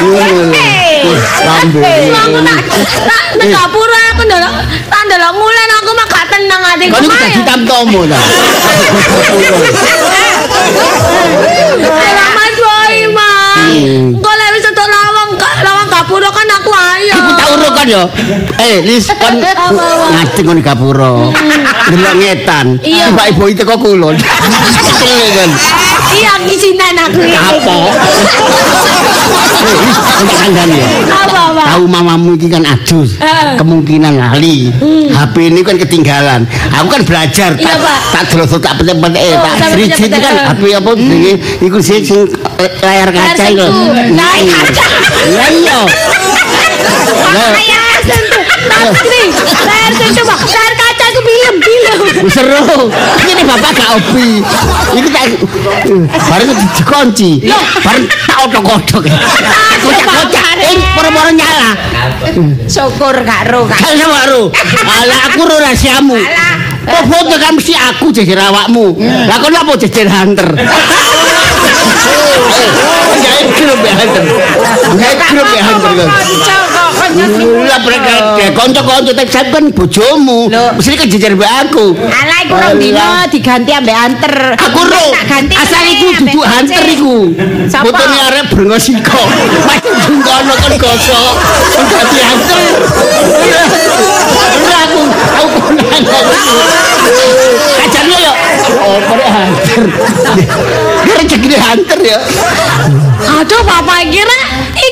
Ngono. 0.00 0.52
lho. 0.52 0.64
Aku 3.56 3.80
nang 3.82 4.16
ndelok 4.26 4.54
tak 4.90 5.02
ndelok 5.06 5.32
mulai 5.38 5.66
aku 5.78 5.90
mak 5.94 6.08
gak 6.10 6.26
tenang 6.32 6.62
atiku. 6.66 6.98
Kau 6.98 7.02
ini 7.04 7.08
Mak, 7.08 7.20
dadi 7.22 7.40
tamtomo 7.46 8.00
ta. 8.10 8.18
Alah 11.86 12.28
Mas 12.34 12.54
Boy, 12.58 12.96
Mak. 13.14 13.56
Hmm. 13.56 14.18
Engko 14.18 14.30
lek 14.34 14.48
wis 14.56 14.66
entuk 14.66 14.88
lawang, 14.88 15.30
lawang 15.62 15.88
gapura 15.88 16.28
kan 16.34 16.46
ayo. 16.50 16.65
Iku 16.98 17.30
tak 17.32 17.46
urut 17.52 17.72
kan 17.72 17.86
yo. 17.86 18.02
Eh, 18.56 18.76
Lis 18.82 19.06
kan 19.12 19.34
ngajeng 19.36 20.44
kon 20.44 20.60
gapura. 20.60 21.28
Delok 21.86 22.14
ngetan. 22.16 22.66
Iya. 22.80 23.12
Ibu 23.12 23.44
itu 23.48 23.62
kok 23.62 23.76
kulon. 23.76 24.16
Kesel 24.16 25.26
kan. 25.34 25.50
Iya, 26.08 26.32
isinan 26.46 26.96
aku 26.98 27.20
iki. 27.20 27.36
Apa? 27.36 27.76
Eh, 29.56 29.74
Lis, 29.76 29.98
untuk 29.98 30.36
kandani 30.38 30.76
ya. 30.76 30.88
Apa, 31.10 31.42
Pak? 31.52 31.66
Tahu 31.66 31.84
mamamu 31.86 32.30
ini 32.32 32.46
kan 32.46 32.62
ajus, 32.64 33.18
Eh. 33.18 33.56
kemungkinan 33.56 34.14
lali. 34.14 34.70
HP 35.08 35.50
ini 35.50 35.60
kan 35.60 35.76
ketinggalan. 35.76 36.46
Aku 36.72 36.86
kan 36.88 37.02
belajar, 37.02 37.50
Iya, 37.52 37.66
tak 37.66 37.76
Pak. 37.78 37.98
tak 38.12 38.24
terus 38.30 38.50
tak 38.56 38.74
petek-petek, 38.78 39.20
eh, 39.20 39.34
Oh, 39.34 39.42
tak 39.42 39.54
seriji 39.68 39.90
itu 39.90 40.08
petek-petek. 40.08 40.22
kan 40.22 40.34
HP 40.46 40.62
apa 40.72 40.90
ini? 40.94 41.32
Iku 41.60 41.78
sih 41.78 41.98
sing 42.00 42.20
eh, 42.56 42.70
layar 42.80 43.08
kaca 43.10 43.34
sentuh. 43.36 43.70
Layar 44.14 44.64
kaca. 44.64 44.84
Iya. 45.26 45.80
Seru. 52.26 52.90
Ini 53.26 53.42
bapak 53.46 53.70
gak 53.72 53.88
hobi. 53.96 54.42
Ini 54.98 55.08
tak 55.14 55.24
bareng 56.26 56.50
dikunci. 56.76 57.30
Bareng 57.80 58.04
tak 58.10 58.38
otok-otok. 58.50 59.02
Kocak-kocak. 59.80 60.44
Eh, 60.60 60.76
poro-poro 60.92 61.30
nyala. 61.32 61.70
Syukur 62.66 63.14
gak 63.24 63.48
ro 63.48 63.64
gak. 63.70 63.78
Sama 63.80 64.26
ro. 64.28 64.50
Alah 64.84 65.18
aku 65.30 65.40
ro 65.46 65.56
rahasiamu. 65.62 66.18
Kok 66.86 67.04
foto 67.10 67.34
kan 67.40 67.52
mesti 67.56 67.74
aku 67.74 68.12
jejer 68.12 68.38
awakmu. 68.38 68.94
Lah 69.00 69.36
kok 69.40 69.50
apa 69.54 69.72
jejer 69.80 70.06
hunter? 70.10 70.50
Kanca 77.06 77.26
Lah 77.66 77.78
mereka 77.86 78.14
kanca-kanca 78.52 79.12
tek 79.14 79.28
kan 79.30 79.64
bojomu. 79.70 80.50
Loh. 80.50 80.74
Mesti 80.74 80.98
kan 80.98 81.08
jejer 81.08 81.32
mbek 81.38 81.50
aku. 81.68 81.94
Alah 81.96 82.38
iku 82.44 82.54
rong 82.58 82.76
dino 82.82 83.06
diganti 83.30 83.70
ambek 83.72 83.96
anter. 83.96 84.34
Aku 84.58 84.80
ro. 84.84 85.06
Asal 85.54 85.84
iku 85.86 86.06
kunci. 86.18 86.36
hunter 86.36 86.84
iku. 86.90 87.16
Fotone 87.70 88.16
arek 88.30 88.44
brengos 88.50 88.82
siko. 88.84 89.22
Masih 89.64 89.92
jungkono 90.04 90.54
kan 90.58 90.72
gosok. 90.76 91.34
Kan 91.72 91.84
ganti 91.88 92.18
hunter. 92.26 92.62
Ora 94.66 94.78
aku 94.82 95.00
aku 95.14 95.58
konangan. 95.62 96.02
Kacane 97.80 98.16
yo. 98.18 98.32
Oh, 98.82 98.98
hunter. 99.00 99.82
Dia 101.06 101.14
rezeki 101.22 101.48
hunter 101.96 102.12
ya. 102.12 102.20
Aduh, 103.40 103.60
Bapak 103.64 104.04
kira 104.12 104.38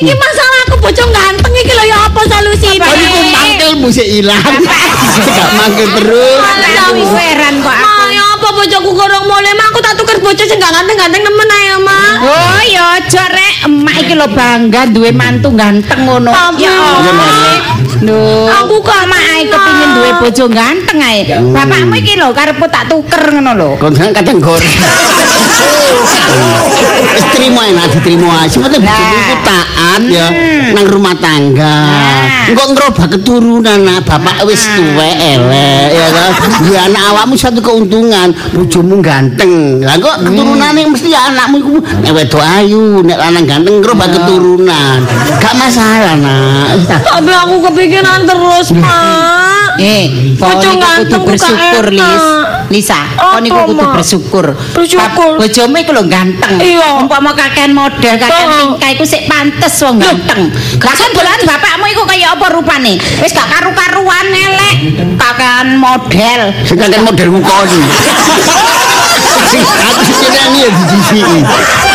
iki 0.01 0.13
masalah 0.17 0.59
aku 0.67 0.75
bocong 0.81 1.11
ganteng 1.13 1.53
iki 1.53 1.73
lho 1.73 1.83
ya 1.85 1.97
apa 2.09 2.21
solusine? 2.25 2.81
Oh, 2.81 2.95
iku 2.97 3.21
mangkelmu 3.31 3.87
sik 3.93 4.07
ilang. 4.09 4.41
Gak 4.41 5.49
mangkel 5.55 5.87
terus. 6.01 6.41
Alah 6.41 6.69
iku 6.97 7.15
heran 7.15 7.61
kok 7.61 7.73
aku. 7.73 7.85
Ma, 7.85 8.09
ya 8.09 8.23
apa 8.35 8.47
bojoku 8.51 8.89
gorong 8.91 9.25
mulai, 9.29 9.53
Ma 9.53 9.63
aku 9.69 9.79
tak 9.81 9.93
tuker 9.97 10.17
bojo 10.19 10.43
sing 10.43 10.57
gak 10.57 10.73
ganteng-ganteng 10.73 11.21
nemen 11.21 11.49
ae, 11.53 11.77
Ma. 11.79 11.99
Oh 12.25 12.61
ya 12.65 12.83
aja 12.99 13.23
rek, 13.29 13.69
emak 13.69 13.95
iki 14.01 14.13
lho 14.17 14.27
bangga 14.33 14.89
duwe 14.89 15.13
mantu 15.13 15.53
ganteng 15.53 16.09
ngono. 16.09 16.33
Ya 16.57 16.73
Lho, 18.03 18.49
Aku 18.51 18.75
ae 18.83 19.05
mau. 19.07 19.39
kepengin 19.45 19.89
duwe 19.95 20.11
bojo 20.19 20.45
ganteng 20.51 20.99
ae. 20.99 21.23
Bapakmu 21.53 21.95
iki 21.95 22.19
lho 22.19 22.33
karepku 22.35 22.67
tak 22.67 22.91
tuker 22.91 23.23
ngono 23.31 23.51
lho. 23.55 23.69
Kon 23.79 23.95
kan 23.95 24.11
kadang 24.11 24.43
goreng. 24.43 24.65
Wis 27.15 27.25
trimo 27.31 27.61
enak 27.63 27.85
diterimo 27.95 28.27
ae. 28.27 28.47
Bojoku 28.51 28.83
iku 28.83 29.35
taat 29.45 30.01
ya 30.11 30.27
nang 30.75 30.85
rumah 30.91 31.15
tangga. 31.15 31.75
Nah. 31.87 32.51
Engko 32.51 32.63
ngerubah 32.75 33.07
keturunan 33.09 33.79
nah 33.81 33.97
bapak 34.03 34.45
wis 34.45 34.61
tuwek 34.75 35.15
elek 35.17 35.87
ya 35.95 36.07
kan. 36.11 36.31
Duwe 36.61 36.77
anak 36.77 37.03
awakmu 37.13 37.35
satu 37.39 37.59
keuntungan, 37.63 38.35
bojomu 38.53 38.99
ganteng. 38.99 39.81
Lah 39.81 39.95
kok 39.97 40.25
keturunane 40.25 40.81
mesti 40.89 41.09
ya 41.15 41.31
anakmu 41.31 41.55
iku 41.63 41.75
nek 42.03 42.11
wedok 42.11 42.43
ayu, 42.43 43.01
nek 43.01 43.17
lanang 43.17 43.45
ganteng 43.47 43.79
ngerubah 43.79 44.07
keturunan. 44.11 44.99
Gak 45.39 45.53
masalah 45.55 46.13
nak. 46.19 46.67
Wis 46.75 46.85
tak 46.89 47.01
Tapi 47.75 47.84
kepikiran 47.85 48.25
terus, 48.25 48.67
Ma. 48.73 48.97
Eh, 49.77 50.33
Bojo 50.41 50.69
niku 50.73 50.89
kudu 51.05 51.17
bersyukur. 51.29 51.85
Lis. 51.93 52.25
Lisa, 52.73 52.97
kau 53.15 53.37
niku 53.41 53.59
kudu 53.69 53.83
bersyukur. 53.93 54.45
Bersyukur. 54.73 55.37
Bojomu 55.37 55.75
iku 55.77 55.91
lho 55.93 56.03
ganteng. 56.09 56.57
Iya. 56.57 56.97
Umpama 57.01 57.31
kakean 57.37 57.71
model, 57.77 58.13
kakean 58.17 58.47
tingkah 58.49 58.89
iku 58.91 59.03
sik 59.05 59.29
pantes 59.29 59.73
wong 59.85 60.01
ganteng. 60.01 60.49
Lah 60.81 60.95
kan 60.97 61.09
dolan 61.13 61.39
bapakmu 61.45 61.85
iku 61.93 62.03
kaya 62.09 62.33
apa 62.33 62.45
rupane? 62.49 62.97
Wis 63.21 63.31
gak 63.33 63.47
karu-karuan 63.49 64.27
elek. 64.33 64.75
Kakean 65.17 65.77
model. 65.77 66.41
sing 66.65 66.77
kan 66.81 66.91
model 67.05 67.27
ngukoni. 67.37 67.79
Sing 69.45 69.61
aku 69.61 70.01
sing 70.01 70.17
nyeneni 70.25 70.57
ya 70.65 70.69
dijisiki. 70.73 71.39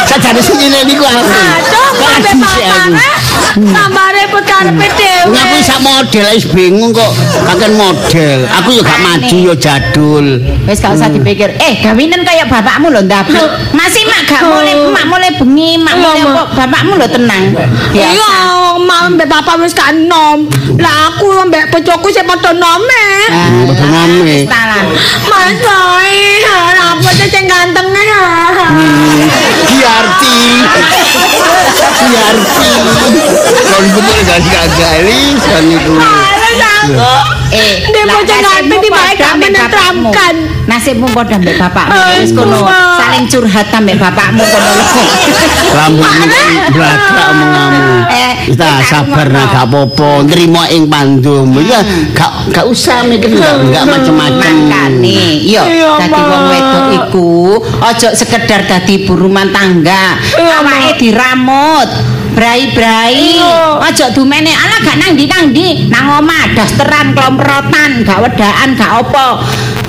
Sajane 0.07 0.41
sing 0.41 0.57
nyeneni 0.59 0.95
ku 0.95 1.05
aku. 1.05 1.23
Aduh, 1.27 1.89
Kok 1.99 2.09
sampe 2.15 2.31
dijisiki 2.31 2.63
aku. 2.71 2.95
bapak 2.95 3.21
tambah 3.51 4.07
repot 4.15 4.45
karepe 4.47 4.87
dhewe. 4.95 5.35
Ngaku 5.35 5.57
sak 5.67 5.79
model 5.83 6.25
wis 6.35 6.47
bingung 6.47 6.91
kok 6.95 7.11
kakek 7.51 7.71
model. 7.75 8.39
Aku 8.63 8.69
yo 8.79 8.83
gak 8.87 9.01
maju 9.03 9.37
yo 9.37 9.55
jadul. 9.59 10.27
Wis 10.69 10.79
gak 10.79 10.93
usah 10.97 11.09
dipikir. 11.09 11.51
Eh, 11.57 11.81
gawinen 11.81 12.21
kaya 12.23 12.45
bapakmu 12.45 12.93
lho 12.93 13.01
ndabel. 13.05 13.45
Masih 13.73 14.05
mak 14.07 14.21
gak 14.29 14.43
mulai 14.45 14.75
mak 14.93 15.05
mulai 15.09 15.31
bengi, 15.35 15.81
mak 15.81 15.95
mulai 15.97 16.21
Mak. 16.21 16.31
apa, 16.31 16.43
bapakmu 16.65 16.93
lho 17.01 17.07
tenang. 17.09 17.45
Iya, 17.97 18.09
mau 18.79 19.09
mbek 19.11 19.27
bapak 19.27 19.57
wis 19.65 19.73
gak 19.73 19.97
nom. 19.97 20.47
Lah 20.77 21.15
aku 21.15 21.49
mbek 21.49 21.73
bojoku 21.73 22.13
sing 22.13 22.29
padha 22.29 22.53
nome. 22.53 23.07
Hmm, 23.33 23.67
padha 23.73 23.87
nome. 23.89 24.37
Mas 25.27 25.57
Boy, 25.61 26.15
apa 26.77 27.09
sih 27.17 27.29
sing 27.33 27.45
ganteng 27.49 27.89
ya? 27.91 28.23
Giarti. 29.65 30.37
Giarti. 32.05 32.69
Kon 33.65 33.85
bener 33.97 34.19
gak 34.29 34.41
san 35.41 35.65
iku. 35.67 35.93
Males 35.97 36.61
aku. 36.61 37.40
Eh, 37.51 37.83
Dia 37.83 38.05
nasibmu 38.07 38.47
nganten 38.47 38.79
di 38.79 38.89
baik 38.89 39.19
menenteramkan. 39.35 40.35
bapakmu. 40.39 40.69
Nasibmu 40.71 41.07
padha 41.11 41.37
mbek 41.43 41.59
bapakmu. 41.59 41.99
Wis 42.23 42.31
kono 42.31 42.59
saling 42.95 43.25
curhat 43.27 43.69
ambek 43.75 43.97
bapakmu 43.99 44.43
kono 44.43 44.71
lho. 44.71 44.85
Rambutmu 45.71 46.25
blagrak 46.71 47.01
omonganmu. 47.31 47.97
Eh, 48.11 48.33
Kita 48.51 48.83
sabar 48.83 49.27
nah 49.31 49.47
gak 49.47 49.65
apa-apa, 49.67 50.27
nrimo 50.27 50.63
ing 50.71 50.87
pandum. 50.87 51.55
Ya 51.63 51.83
gak 52.15 52.51
gak 52.51 52.67
usah 52.67 53.03
mikir 53.03 53.35
gak 53.35 53.67
gak 53.71 53.85
macem-macem. 53.85 54.55
Makane, 54.71 55.43
yo 55.43 55.63
dadi 55.99 56.21
wong 56.21 56.45
wedok 56.51 56.85
iku 56.99 57.31
aja 57.83 58.15
sekedar 58.15 58.67
dadi 58.67 59.03
ibu 59.03 59.15
rumah 59.17 59.47
tangga. 59.51 60.19
Awake 60.39 60.99
diramut. 60.99 61.91
Brai-brai. 62.35 63.39
Aja 63.83 64.15
dumene 64.15 64.53
ala 64.55 64.77
gak 64.87 64.97
nang 65.01 65.13
ndi 65.19 65.25
nang 65.27 65.51
ndi, 65.51 65.91
nang 65.91 66.23
omah 66.23 66.55
dasteran 66.55 67.13
klomprotan, 67.17 68.07
gak 68.07 68.19
wedaan, 68.23 68.79
gak 68.79 69.03
apa. 69.03 69.27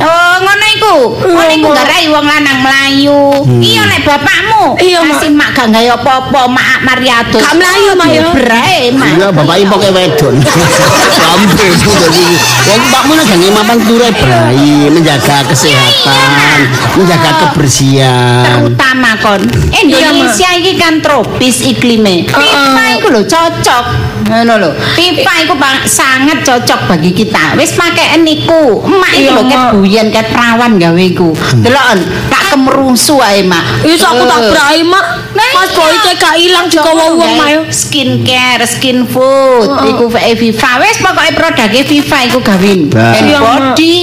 Oh, 0.01 0.35
ngono 0.41 0.65
iku. 0.75 0.95
Ngono 1.21 1.43
Iya, 1.45 1.55
iku 1.57 1.67
Mak. 1.69 1.75
garai 1.77 2.05
wong 2.09 2.25
lanang 2.25 2.57
melayu. 2.61 3.21
Iya 3.61 3.81
nek 3.87 4.01
bapakmu. 4.03 4.63
Iya, 4.81 4.99
Mak. 5.05 5.09
Masih 5.21 5.29
mak 5.31 5.49
gak 5.53 5.67
gawe 5.69 5.89
apa-apa, 5.97 6.41
mak 6.49 6.77
Mariatus. 6.83 7.41
Gak 7.41 7.55
melayu, 7.57 7.91
Mak, 7.93 8.07
ya. 8.09 8.21
Brai, 8.33 8.81
mak. 8.95 9.09
Iya, 9.17 9.27
bapak 9.29 9.55
ibu 9.61 9.75
kayak 9.77 9.93
wedon. 9.93 10.35
Sampai 11.21 11.67
itu 11.69 11.89
jadi. 11.91 12.25
Wong 12.71 12.81
mbakmu 12.89 13.11
nek 13.13 13.25
gak 13.29 13.53
mapan 13.53 13.77
turai 13.85 14.11
brai, 14.13 14.71
menjaga 14.89 15.37
kesehatan, 15.49 16.57
menjaga 16.97 17.31
kebersihan. 17.47 18.43
terutama 18.45 19.11
kon 19.19 19.41
Indonesia 19.71 20.49
iki 20.55 20.77
kan 20.77 20.99
tropis 21.01 21.61
iklime 21.63 22.25
pipa 22.27 22.83
iku 22.97 23.07
lho 23.11 23.21
cocok 23.25 23.85
ngono 24.27 24.53
lho 24.57 24.69
pipa 24.95 25.33
iku 25.45 25.55
sangat 25.85 26.43
cocok 26.45 26.79
bagi 26.87 27.11
kita 27.11 27.55
wis 27.57 27.75
pakai 27.75 28.19
niku 28.21 28.81
emak 28.85 29.11
iku 29.13 29.21
Iya, 29.21 29.31
lho 29.35 29.43
ket 29.45 29.63
Mak. 29.91 29.99
buyen 29.99 30.07
ket 30.07 30.27
perawan 30.31 30.79
gawe 30.79 31.01
iku 31.03 31.35
delokon 31.59 31.99
tak 32.31 32.43
kemerusu 32.55 33.19
ae 33.19 33.43
mak 33.43 33.83
Wis 33.83 33.99
aku 33.99 34.23
tak 34.23 34.39
Eh. 34.39 34.49
berai 34.55 34.81
mak. 34.87 35.05
Mas 35.31 35.71
iya. 35.71 35.75
boy 35.75 35.95
cek 35.95 36.15
gak 36.15 36.35
ilang 36.37 36.65
di 36.67 36.77
wong 36.79 37.15
mayo. 37.39 37.61
skincare, 37.71 38.67
skin 38.67 39.07
food, 39.07 39.67
iku 39.87 40.11
VE 40.11 40.35
Viva. 40.35 40.79
Wis 40.79 40.99
pokoke 40.99 41.31
produknya 41.33 41.83
Viva 41.83 42.17
iku 42.27 42.39
gawin. 42.39 42.91
Mak. 42.91 43.15
body, 43.41 43.95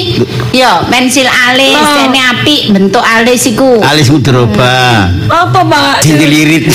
yo 0.52 0.73
pensil 0.88 1.28
alis, 1.28 1.76
kene 1.78 2.21
apik 2.21 2.73
bentuk 2.73 3.04
alis 3.04 3.45
iku. 3.45 3.80
Alismu 3.80 4.20
diroba. 4.20 5.09
Apa 5.29 5.61
mbak? 5.64 6.01
Dilirit. 6.05 6.68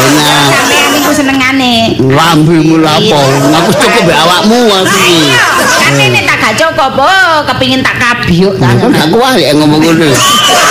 Enak. 0.00 0.89
Iku 1.10 1.26
senengane. 1.26 1.98
Lambimu 1.98 2.86
lapo? 2.86 3.18
Aku 3.50 3.74
cukup 3.74 4.06
be 4.06 4.14
awakmu 4.14 4.70
aku 4.70 4.94
iki. 4.94 5.34
Kan 5.82 5.98
ini 5.98 6.22
tak 6.22 6.38
gak 6.38 6.54
cukup, 6.54 7.02
kepingin 7.50 7.82
tak 7.82 7.98
kabiuk. 7.98 8.54
tak 8.62 8.78
Kan 8.78 8.94
gak 8.94 9.10
kuat 9.10 9.34
ya 9.34 9.50
ngomong 9.58 9.82
ngono. 9.82 10.06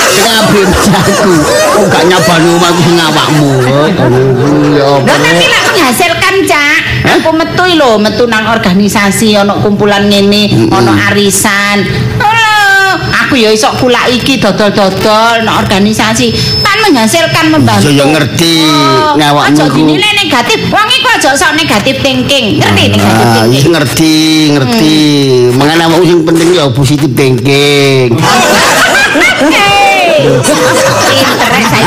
Sing 0.07 0.31
abri 0.31 0.63
aku. 0.63 1.31
Kok 1.75 1.85
gak 1.91 2.03
nyabani 2.07 2.47
omahku 2.55 2.79
sing 2.87 2.95
awakmu. 3.03 3.51
Ya 4.79 4.85
apa? 4.95 5.11
tapi 5.11 5.43
lek 5.43 5.61
menghasilkan, 5.75 6.35
Cak. 6.47 6.79
Aku 7.19 7.35
metu 7.35 7.63
lho, 7.75 7.99
metu 7.99 8.23
nang 8.23 8.47
organisasi 8.47 9.35
ono 9.43 9.59
kumpulan 9.59 10.07
ngene, 10.07 10.71
ono 10.71 10.95
arisan. 11.11 11.83
Aku 13.29 13.37
ya 13.37 13.53
iso 13.53 13.69
kula 13.77 14.09
iki 14.09 14.41
dodol-dodol 14.41 15.45
nang 15.45 15.61
organisasi. 15.61 16.33
Kan 16.65 16.81
menghasilkan 16.81 17.45
membantu. 17.53 17.91
Ya 17.93 18.07
ngerti 18.07 18.65
Oh, 18.65 19.13
ngawakmu 19.13 19.53
Aja 19.53 19.65
dinilai 19.69 20.18
negatif. 20.29 20.59
Wong 20.69 20.87
iku 20.93 21.07
aja 21.09 21.33
sok 21.33 21.57
negatif 21.57 21.97
thinking. 22.05 22.61
Ngerti 22.61 22.83
negatif 22.93 23.25
thinking? 23.33 23.73
ngerti, 23.73 24.13
ngerti. 24.53 24.97
Mengana 25.57 25.89
awakmu 25.89 26.05
sing 26.05 26.21
penting 26.21 26.53
ya 26.53 26.69
positif 26.69 27.09
thinking. 27.17 28.13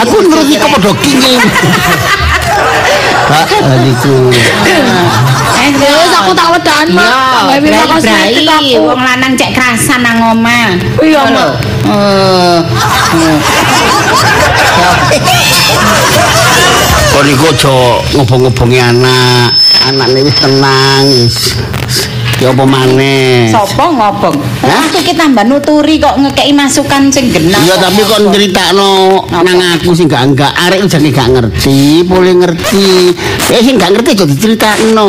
Aku 0.03 0.19
pinter. 0.19 0.59
kok 0.59 0.71
padha 0.75 0.91
kingin. 0.99 1.39
Pak, 3.29 3.49
niku. 3.83 4.15
Eh, 5.63 5.71
Wis 5.73 6.13
aku 6.15 6.33
tak 6.35 6.49
wedan 6.53 6.87
mak. 6.91 7.55
Iya, 7.55 7.63
Gawe 7.63 7.87
kosmetik 7.95 8.47
aku. 8.51 8.83
wong 8.83 9.01
lanang 9.01 9.33
cek 9.39 9.51
kerasan 9.55 10.03
nang 10.03 10.19
omah. 10.35 10.75
Iya, 10.99 11.21
Ngono. 11.23 11.47
Mak. 11.47 11.53
Eh, 11.87 12.59
eh. 13.23 13.37
Kok 17.13 17.23
niku 17.29 17.45
aja 17.53 17.75
ngobong-ngobongi 18.17 18.79
anak. 18.81 19.49
Anakne 19.87 20.21
wis 20.25 20.37
tenang. 20.39 21.07
Ya 22.43 22.51
apa 22.51 22.67
maneh? 22.67 23.47
Sopo 23.55 23.95
ngobong? 23.95 24.35
Hah? 24.67 24.91
Aku 24.91 24.99
ki 25.07 25.15
tambah 25.15 25.47
nuturi 25.47 26.03
kok 26.03 26.19
ngekeki 26.19 26.51
masukan 26.51 27.07
sing 27.07 27.31
genah. 27.31 27.55
Iya 27.63 27.79
tapi 27.79 28.03
kon 28.03 28.35
critakno 28.35 29.23
nang 29.31 29.63
aku 29.79 29.95
sing 29.95 30.11
gak 30.11 30.27
enggak 30.27 30.51
arek 30.51 30.83
jane 30.91 31.15
gak 31.15 31.31
ngerti, 31.31 32.03
boleh 32.03 32.35
ngerti. 32.43 33.15
Eh 33.47 33.63
sing 33.63 33.79
gak 33.79 33.95
ngerti 33.95 34.19
aja 34.19 34.27
diceritakno. 34.27 35.07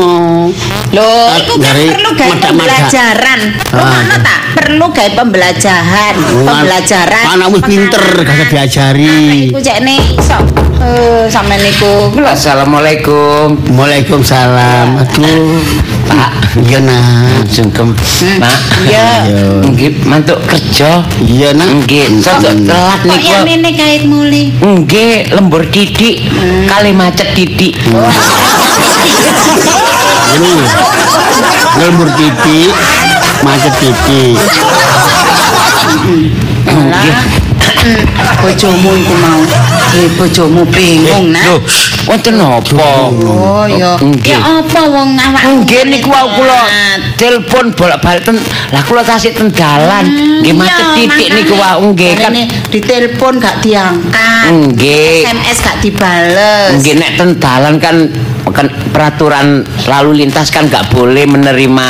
Loh, 0.94 1.26
Ah, 1.26 1.42
iku 1.42 1.58
kan 1.58 1.74
dari 1.74 1.90
perlu 1.90 2.10
gawe 2.14 2.36
pembelajaran. 2.38 3.40
Ah. 3.50 3.74
Rumahno 3.82 4.16
tak 4.22 4.40
perlu 4.54 4.86
gawe 4.94 5.10
pembelajaran, 5.18 6.16
pembelajaran. 6.46 7.26
Anakmu 7.34 7.58
pinter 7.66 8.04
gak 8.22 8.30
usah 8.30 8.48
diajari. 8.54 9.50
Iku 9.50 9.58
cek 9.58 9.82
nih 9.82 10.22
iso. 10.22 10.38
Eh, 10.84 11.26
sampe 11.34 11.58
niku. 11.58 12.14
Lho, 12.14 12.30
Assalamualaikum 12.30 13.58
Waalaikumsalam. 13.74 15.02
Aduh, 15.02 15.58
Pak, 16.06 16.30
iya 16.62 16.78
nak. 17.24 17.48
Sungkem 17.48 17.96
Pak 17.96 18.58
Iya. 18.84 19.08
Nggih 19.72 20.04
mantuk 20.04 20.40
kerja 20.44 21.08
Iya 21.24 21.56
nak. 21.56 21.88
Nggih 21.88 22.20
Cocok 22.20 22.54
telat 22.68 23.00
Kok 23.00 23.08
niku 23.08 23.32
yang 23.32 23.48
ini 23.48 23.72
kait 23.72 24.04
muli? 24.04 24.44
Nggih 24.60 25.32
lembur 25.32 25.64
titik 25.72 26.28
Kali 26.68 26.92
macet 26.92 27.32
titik 27.32 27.80
Ini 30.34 30.54
ngelbur 31.78 32.10
titik, 32.20 32.72
macet 33.42 33.74
titik. 33.82 34.38
Lah. 36.74 37.53
Bojomu 38.42 38.90
iku 38.96 39.14
mau. 39.20 39.42
Eh, 39.94 40.08
bojomu 40.16 40.64
bingung, 40.72 41.32
Nak. 41.32 41.44
Loh 41.48 41.62
Wonten 42.04 42.36
napa 42.36 42.84
Oh, 43.16 43.64
ya. 43.64 43.96
Ya 44.28 44.38
apa 44.44 44.82
wong 44.92 45.16
awak? 45.16 45.44
Nggih 45.48 45.88
niku 45.88 46.12
wau 46.12 46.36
kula 46.36 46.68
telepon 47.16 47.72
bolak-balik 47.72 48.28
ten 48.28 48.36
lah 48.76 48.84
kula 48.84 49.08
tasih 49.08 49.32
ten 49.32 49.48
dalan 49.56 50.04
nggih 50.44 50.52
macet 50.52 51.00
titik 51.00 51.32
niku 51.32 51.56
wau 51.56 51.96
nggih 51.96 52.20
kan 52.20 52.36
ditelepon 52.68 53.40
gak 53.40 53.64
diangkat. 53.64 54.52
Nggih. 54.52 55.24
SMS 55.24 55.58
gak 55.64 55.78
dibales. 55.80 56.76
Nggih 56.84 56.94
nek 57.00 57.12
ten 57.16 57.30
dalan 57.40 57.80
kan 57.80 57.96
peraturan 58.90 59.64
lalu 59.86 60.22
lintas 60.22 60.48
kan 60.48 60.68
gak 60.68 60.90
boleh 60.90 61.24
menerima 61.24 61.90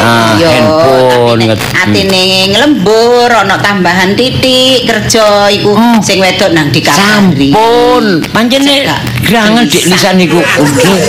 ah, 0.00 0.32
Yo, 0.34 0.48
handphone 0.48 1.36
nek 1.36 1.46
nget- 1.52 1.70
atine 1.76 2.24
nglembur 2.50 3.28
ana 3.28 3.56
tambahan 3.56 4.12
titik 4.12 4.84
kerja 4.84 5.46
iku 5.50 5.72
Oh. 5.74 5.98
sing 6.00 6.18
wedok 6.18 6.50
nang 6.50 6.70
dikabari. 6.70 7.50
Sampun, 7.50 8.04
pancene 8.30 8.86
Cek, 8.86 9.00
grangan 9.24 9.64
dik 9.64 9.82
bisa. 9.82 9.90
lisan 9.90 10.14
niku. 10.16 10.38
Nggih. 10.38 11.00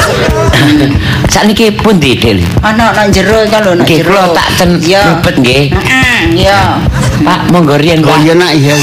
Sakniki 1.33 1.69
pun 1.71 1.95
Dik 1.95 2.17
Dil. 2.17 2.38
Ana 2.59 2.89
nang 2.91 3.09
jero 3.09 3.41
iku 3.41 3.57
lho 3.61 3.71
nang 3.75 3.85
jero. 3.85 4.09
kula 4.09 4.33
tak 4.33 4.47
ten 4.57 4.69
nggih. 4.79 5.69
Heeh, 5.69 6.19
iya. 6.33 6.81
Pak, 7.21 7.49
monggo 7.49 7.75
riyen, 7.75 8.01
Oh 8.01 8.09
Pak. 8.09 8.17
iya 8.21 8.33
nak, 8.33 8.51
iya. 8.51 8.75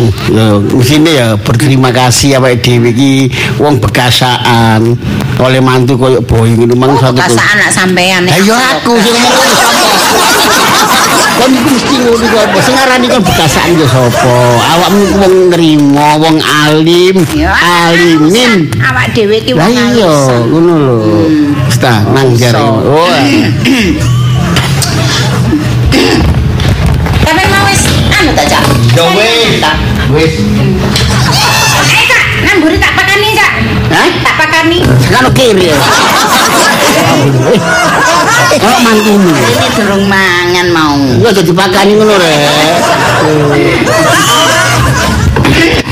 Iya. 0.00 0.08
Ya, 0.30 0.46
mestine 0.56 1.10
ya 1.12 1.28
berterima 1.36 1.90
kasih 1.90 2.40
awake 2.40 2.64
dhewe 2.64 2.88
iki 2.90 3.28
wong 3.56 3.76
bekasaan 3.78 4.96
oleh 5.36 5.60
mantu 5.60 5.96
koyo 5.96 6.20
boy 6.20 6.48
ngono 6.52 6.74
mang 6.74 6.92
Oh, 6.92 7.00
satu. 7.00 7.16
Kasaan 7.16 7.56
anak 7.56 7.70
sampean. 7.70 8.22
Ha 8.28 8.36
yo 8.40 8.52
aku 8.52 8.92
sing 8.98 9.16
ngomong 9.16 9.48
sapa? 9.48 9.84
Kon 11.40 11.50
iku 11.50 11.68
mesti 11.72 11.94
ngono 11.96 12.24
kok? 12.28 12.60
Sing 12.60 12.74
ngarani 12.76 13.06
kon 13.08 13.22
bekasaan 13.24 13.70
yo 13.72 13.86
sapa? 13.88 14.36
Awakmu 14.76 15.04
wong 15.16 15.34
nrimo, 15.50 16.08
wong 16.20 16.36
alim, 16.40 17.16
Ya, 17.32 17.56
alimin. 17.56 18.68
Awak 18.76 19.16
dhewe 19.16 19.40
ki 19.40 19.52
Lah 19.56 19.64
wong 19.64 19.72
iya, 19.72 19.84
alusan. 20.04 20.40
ngono 20.52 20.72
lho. 20.76 20.98
Wis 21.64 21.78
ta, 21.80 22.04
nang 22.12 22.28
jare. 22.36 22.60
Iso. 22.60 22.66
Oh. 22.84 23.08
Tapi 27.20 27.42
mau 27.48 27.64
wis 27.64 27.82
anu 28.10 28.30
ta, 28.34 28.44
Cak? 28.44 28.64
Yo 28.92 29.04
wis. 29.16 29.62
Wis. 30.14 30.34
Eh, 31.90 32.02
Cak, 32.10 32.24
namburi 32.42 32.76
tak 32.78 32.92
pakani, 32.98 33.28
Cak. 33.34 33.52
Hah? 33.90 34.08
Tak 34.22 34.34
pakani. 34.38 34.78
Kan 35.10 35.26
kiri. 35.34 35.70
Kok 38.60 38.78
mantumu. 38.82 39.30
Ini 39.30 39.68
durung 39.78 40.04
mangan 40.10 40.66
mau. 40.74 40.98
Enggak 40.98 41.42
jadi 41.42 41.52
pakani 41.54 41.92
ngono 41.94 42.14
rek. 42.18 42.38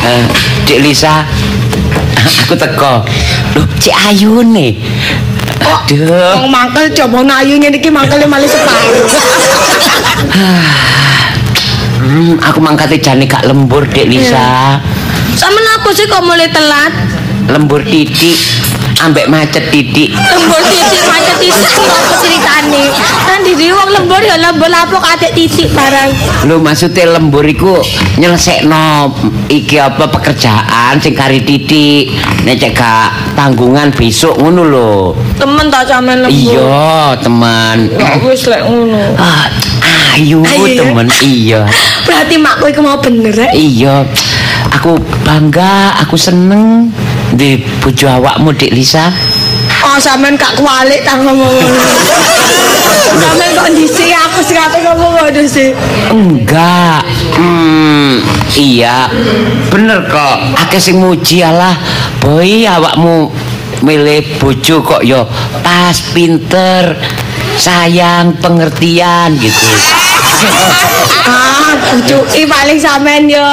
Eh, 0.03 0.23
Dik 0.67 0.79
Lisa. 0.83 1.23
Aku 2.49 2.55
teko. 2.57 3.05
Loh, 3.57 3.67
Cik 3.79 3.95
Ayu 4.09 4.43
nih. 4.43 4.79
Aduh. 5.69 6.41
Wong 6.41 6.49
mangkel 6.49 6.89
coba 6.97 7.21
nayu 7.25 7.61
ngene 7.61 7.77
iki 7.77 7.93
mangkele 7.93 8.25
malih 8.25 8.49
separuh. 8.49 9.05
Hmm, 11.99 12.39
aku 12.39 12.63
mangkate 12.63 13.03
jane 13.03 13.27
gak 13.27 13.43
lembur, 13.43 13.83
Dik 13.83 14.07
Lisa. 14.07 14.79
Sama 15.35 15.61
apa 15.79 15.89
sih 15.95 16.07
kok 16.07 16.23
mulai 16.23 16.47
telat? 16.51 16.95
Lembur 17.49 17.81
titik 17.87 18.37
ambek 18.99 19.31
macet 19.31 19.71
titik. 19.71 20.11
Lembur 20.11 20.61
titik 20.67 21.03
macet 21.07 21.37
titik 21.39 21.65
apa 21.87 22.15
ceritane? 22.19 22.85
Kan 23.25 23.41
di 23.47 23.55
wong 23.71 23.89
lembur 23.95 24.21
ya 24.21 24.37
lembur 24.37 24.67
lapok 24.67 25.01
atik 25.07 25.33
titik 25.39 25.71
barang. 25.71 26.11
Lho 26.51 26.59
maksudnya 26.59 27.17
lembur 27.17 27.47
iku 27.47 27.79
nyelesekno 28.19 29.15
iki 29.47 29.79
apa 29.79 30.11
pekerjaan 30.11 30.99
sing 30.99 31.15
kari 31.15 31.41
titik. 31.47 32.11
Nek 32.43 32.59
cek 32.59 32.75
gak 32.75 33.39
tanggungan 33.39 33.95
besok 33.95 34.35
ngono 34.43 34.63
lho. 34.67 34.93
Temen 35.39 35.71
tak 35.71 35.87
sampean 35.89 36.27
lembur. 36.27 36.59
Iya, 36.59 37.17
teman. 37.23 37.77
Ya 37.95 38.19
wis 38.27 38.45
lek 38.51 38.67
ngono. 38.67 39.15
Ah, 39.15 39.47
ayu 40.17 40.41
Ayu, 40.45 40.79
temen 40.79 41.09
iya. 41.21 41.69
Berarti 42.07 42.35
makku 42.41 42.71
iku 42.73 42.81
mau 42.81 42.97
bener 43.01 43.35
rek. 43.35 43.53
Iya. 43.53 44.07
Aku 44.79 44.97
bangga, 45.27 45.99
aku 46.01 46.15
seneng 46.15 46.93
di 47.35 47.61
bojo 47.83 48.07
awakmu 48.09 48.55
Dik 48.55 48.73
Lisa. 48.73 49.11
Oh 49.85 49.99
sampean 50.01 50.35
gak 50.39 50.57
kualik 50.57 51.05
tak 51.05 51.21
ngomong. 51.23 51.55
Sampean 53.19 53.51
kok 53.57 53.69
dhisik 53.75 54.11
aku 54.13 54.39
sing 54.45 54.59
ate 54.59 54.79
ngomong 54.85 55.13
ngono 55.19 55.43
sih. 55.45 55.71
Enggak. 56.11 57.03
Hmm, 57.37 58.23
iya. 58.57 59.11
Bener 59.71 60.07
kok. 60.07 60.37
Akeh 60.57 60.81
sing 60.81 60.99
muji 60.99 61.45
alah, 61.45 61.77
boy 62.23 62.67
awakmu 62.67 63.31
milih 63.83 64.43
bojo 64.43 64.83
kok 64.83 65.03
yo 65.07 65.23
pas 65.63 65.95
pinter 66.11 66.99
sayang 67.55 68.35
pengertian 68.43 69.35
gitu 69.39 69.63
Ah, 71.29 71.75
paling 72.47 72.79
sampean 72.79 73.29
yo. 73.29 73.45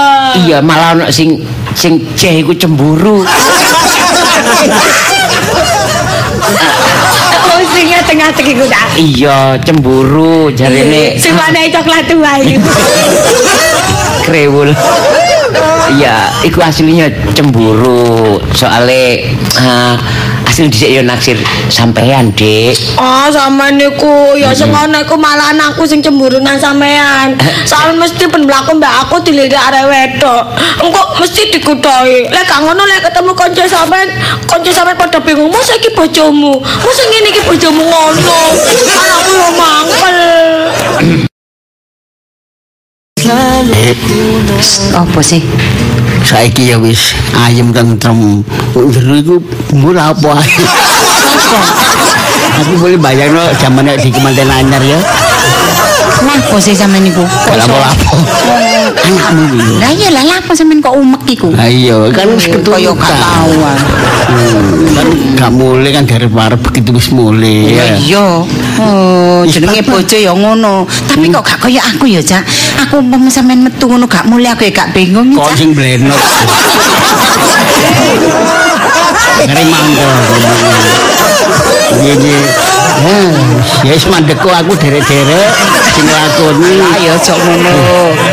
iya 0.42 0.62
malah 0.62 0.96
ono 0.96 1.06
sing 1.12 1.42
sing 1.74 2.00
ceh 2.16 2.40
iku 2.40 2.54
cemburu 2.56 3.26
Oh 7.46 7.60
sing 7.74 7.88
tengah-tengah 7.88 8.30
iku 8.36 8.66
dah. 8.68 8.88
iya 8.96 9.38
cemburu 9.60 10.52
jarene 10.52 11.18
Sing 11.18 11.34
mana 11.36 11.68
coklat 11.72 12.08
wae. 12.16 12.56
krewul 14.26 14.70
iya 15.96 16.34
iku 16.42 16.60
aslinya 16.62 17.06
cemburu 17.34 18.42
soale 18.52 19.30
ah, 19.60 19.96
asli 20.56 20.72
dhisik 20.72 20.88
yo 20.96 21.04
naksir 21.04 21.36
sampean 21.68 22.32
dik 22.32 22.80
Oh, 22.96 23.28
sampean 23.28 23.76
niku 23.76 24.40
ya 24.40 24.56
sing 24.56 24.72
ngono 24.72 25.04
iku 25.04 25.20
malah 25.20 25.52
aku 25.52 25.84
sing 25.84 26.00
cemburu 26.00 26.40
nang 26.40 26.56
sampean. 26.56 27.36
Soal 27.70 27.92
mesti 28.00 28.24
ben 28.32 28.48
mlaku 28.48 28.80
mbak 28.80 29.04
aku 29.04 29.20
dilirik 29.20 29.52
arek 29.52 29.84
wedok. 29.84 30.56
Engko 30.80 31.20
mesti 31.20 31.52
dikutohi. 31.52 32.32
Lek 32.32 32.48
gak 32.48 32.64
ngono 32.64 32.88
lek 32.88 33.04
ketemu 33.04 33.36
kanca 33.36 33.68
sampean, 33.68 34.08
kanca 34.48 34.72
sampean 34.72 34.96
padha 34.96 35.20
bingung, 35.20 35.52
"Masa 35.52 35.76
iki 35.76 35.92
bojomu? 35.92 36.56
Masa 36.64 37.04
ngene 37.04 37.28
iki 37.36 37.42
bojomu 37.44 37.84
ngono?" 37.84 38.40
Anakku 38.96 39.32
yo 39.36 39.50
mangkel. 39.60 40.20
Apa 44.96 45.20
sih? 45.20 45.44
Saiki 46.36 46.68
ya 46.68 46.76
wis 46.76 47.16
ayem 47.48 47.72
tentrem. 47.72 48.44
Jero 48.76 49.16
iku 49.16 49.36
murah 49.72 50.12
apa. 50.12 50.36
Aku 52.60 52.76
boleh 52.76 53.00
bayangno 53.00 53.40
zaman 53.56 53.88
nek 53.88 54.04
di 54.04 54.12
Kemanten 54.12 54.52
Anyar 54.52 54.84
ya. 54.84 55.00
Sih 56.60 56.76
sampean 56.76 57.08
niku? 57.08 57.24
Kok 57.24 57.56
iso- 57.56 57.72
Lapo-lapo. 57.72 58.16
Lah 59.76 59.92
iya 59.92 60.10
lah 60.10 60.24
lapo 60.24 60.56
sampean 60.56 60.80
kok 60.80 60.96
umek 60.96 61.22
iku? 61.30 61.52
Lah 61.52 61.68
iya 61.68 62.10
kan 62.10 62.32
wis 62.32 62.48
Kaya 62.48 62.92
gak 62.92 63.14
tau. 63.14 63.52
ah. 63.62 63.78
Hmm, 64.26 64.90
kan 64.92 65.08
gak 65.38 65.52
mulai 65.54 65.94
kan 65.94 66.04
dari 66.04 66.26
parep 66.26 66.60
begitu 66.60 66.90
wis 66.92 67.10
mulai. 67.12 67.76
Ya 67.76 67.84
ya. 67.86 67.96
iya. 67.98 68.28
Oh, 68.82 69.46
jenenge 69.46 69.84
bojo 69.84 70.18
ya 70.18 70.32
ngono. 70.34 70.88
Tapi 71.06 71.30
kok 71.30 71.44
gak 71.44 71.60
kaya 71.62 71.82
aku 71.84 72.08
ya, 72.08 72.20
Cak. 72.20 72.44
Aku 72.88 73.00
umpama 73.00 73.28
sampean 73.28 73.62
metu 73.62 73.86
ngono 73.86 74.08
gak 74.08 74.26
mulai 74.26 74.52
aku 74.52 74.66
ya 74.66 74.72
gak 74.74 74.90
bingung, 74.92 75.36
Kok 75.36 75.52
Cak. 75.52 75.58
sing 75.60 75.72
blenok. 75.72 76.16
Ngeri 79.38 79.64
mangkel. 79.66 80.10
Iya, 81.96 82.18
Ya 83.86 83.92
wis 83.92 84.06
mandeko 84.08 84.48
aku 84.50 84.72
derek-derek 84.80 85.52
sing 85.92 86.06
lakoni. 86.08 86.80
Ayo 86.96 87.14
cok 87.20 87.38
ngono. 87.38 87.74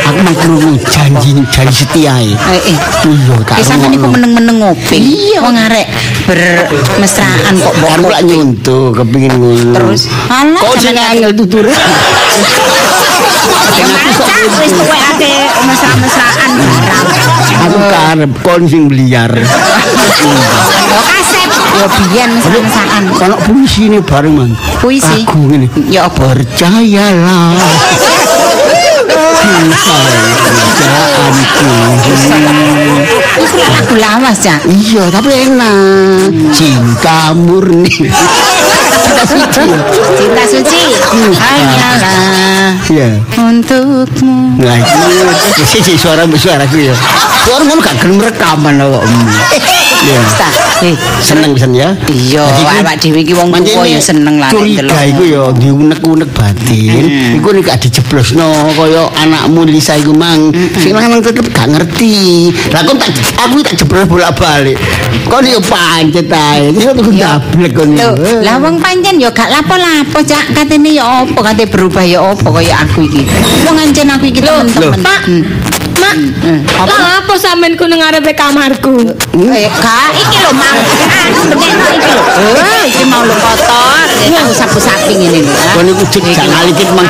Aku 0.09 0.18
mang 0.22 0.37
krungu 0.38 0.72
janji 0.87 1.31
janji 1.51 1.75
setiae. 1.85 2.31
Eh, 2.33 2.70
eh. 2.72 2.79
Iya, 3.03 3.37
tak 3.44 3.59
Ki 3.59 3.64
sampean 3.66 3.90
niku 3.90 4.07
rungokno. 4.07 4.14
meneng-meneng 4.18 4.57
ngoping. 4.62 5.05
Wong 5.42 5.57
arek 5.59 5.87
bermesraan 6.22 7.55
kok 7.59 7.75
mbok 7.83 7.90
Aku 7.98 8.07
lak 8.09 8.22
nyuntuh 8.22 8.85
kepengin 8.94 9.33
ngono. 9.37 9.75
Terus 9.75 10.03
alah 10.31 10.62
kok 10.62 10.77
sing 10.79 10.94
angel 10.94 11.33
tuture. 11.35 11.70
Ya 13.72 13.87
maca 13.90 14.35
wis 14.62 14.72
kowe 14.79 14.96
ate 14.96 15.33
mesra-mesraan. 15.66 16.51
Aku 17.66 17.79
karep 17.90 18.33
kon 18.46 18.62
sing 18.70 18.87
bliar. 18.87 19.33
Yo 21.73 21.87
biyen 21.89 22.31
mesra-mesraan. 22.37 23.05
Kalau 23.17 23.37
puisi 23.49 23.89
ini 23.89 23.99
bareng 24.05 24.35
man. 24.37 24.51
Puisi? 24.81 25.25
Lagu 25.25 25.41
ini. 25.51 25.67
Ya? 25.89 26.05
Percayalah. 26.07 27.57
Kerjaanku. 32.03 32.95
Lagu 33.57 33.95
lawas, 33.97 34.37
Cak. 34.43 34.61
Iya, 34.69 35.05
tapi 35.11 35.31
enak. 35.49 36.29
Cinta 36.53 37.33
murni. 37.33 37.89
Cinta 37.89 39.23
suci. 39.25 39.65
Cinta 40.19 40.43
suci. 40.47 40.83
Hanyalah 41.41 42.77
Iya. 42.89 43.09
untukmu. 43.39 44.61
Nah, 44.61 44.77
itu 45.57 45.79
sih 45.81 45.97
suara 45.97 46.25
suaraku 46.29 46.77
ya. 46.83 46.95
Suara 47.47 47.63
ngono 47.65 47.81
gak 47.81 47.97
gelem 48.05 48.19
rekaman 48.21 48.75
kok. 48.81 49.05
Iya. 50.03 50.21
Eh, 50.83 50.95
Seneng 51.23 51.55
pisan 51.55 51.71
ya. 51.71 51.95
Iya, 52.11 52.43
awak 52.43 52.99
dhewe 52.99 53.23
iki 53.23 53.38
wong 53.38 53.55
tuwa 53.55 53.87
ya 53.87 54.03
seneng 54.03 54.43
lah 54.43 54.51
nek 54.51 54.59
Curiga 54.59 54.99
iku 55.07 55.23
ya 55.23 55.43
diunek-unek 55.55 56.31
batin. 56.35 57.38
Iku 57.38 57.55
nek 57.55 57.62
gak 57.71 57.79
dijeblosno 57.87 58.75
kaya 58.75 59.07
anakmu 59.23 59.62
Lisa 59.62 59.95
iku 59.95 60.11
mang. 60.11 60.51
Sing 60.75 60.91
lanang 60.91 61.23
tetep 61.23 61.47
gak 61.55 61.71
ngerti. 61.71 62.51
Lah 62.75 62.83
kok 62.83 62.99
tak 62.99 63.15
aku 63.47 63.62
tak 63.62 63.79
jeblos 63.79 64.11
bolak-balik. 64.11 64.75
Kon 65.31 65.47
yo 65.47 65.62
pancet 65.62 66.27
ae. 66.27 66.75
Iki 66.75 66.83
kok 66.83 67.07
ndablek 67.15 67.73
kon. 67.79 67.95
Lah 68.43 68.59
wong 68.59 68.83
pancen 68.83 69.23
ya 69.23 69.31
gak 69.31 69.55
lapo-lapo, 69.55 70.19
Cak. 70.19 70.51
Katene 70.51 70.99
ya 70.99 71.23
apa, 71.23 71.38
kate 71.55 71.71
berubah 71.71 72.03
ya 72.03 72.19
apa 72.27 72.49
kaya 72.51 72.75
aku 72.83 73.07
iki. 73.07 73.23
Wong 73.62 73.79
ancen 73.79 74.11
aku 74.11 74.27
iki 74.27 74.43
temen-temen. 74.43 74.99
Pak. 74.99 75.23
Mak, 75.93 76.17
lah 76.89 77.21
apa 77.21 77.33
sampean 77.37 77.77
ku 77.77 77.85
nang 77.85 78.01
arepe 78.01 78.33
kamarku? 78.33 79.13
Eh, 79.53 79.69
gak 79.69 80.11
iki 80.17 80.39
lho, 80.41 80.51
Mang. 80.57 80.77
Anu 81.45 81.55
benekno 81.57 81.87
iki 81.93 82.11
lho. 82.13 82.23
Eh, 82.57 82.83
iki 82.89 83.05
mau 83.09 83.23
lho 83.25 83.37
kotor. 83.37 84.07
Ya 84.29 84.41
aku 84.45 84.55
sapu-sapi 84.57 85.13
ngene 85.17 85.45
lho. 85.45 85.53
Kon 85.77 85.87
iku 85.89 86.05
cek 86.09 86.23
gak 86.33 86.47
ngalikit 86.49 86.89
mang. 86.97 87.09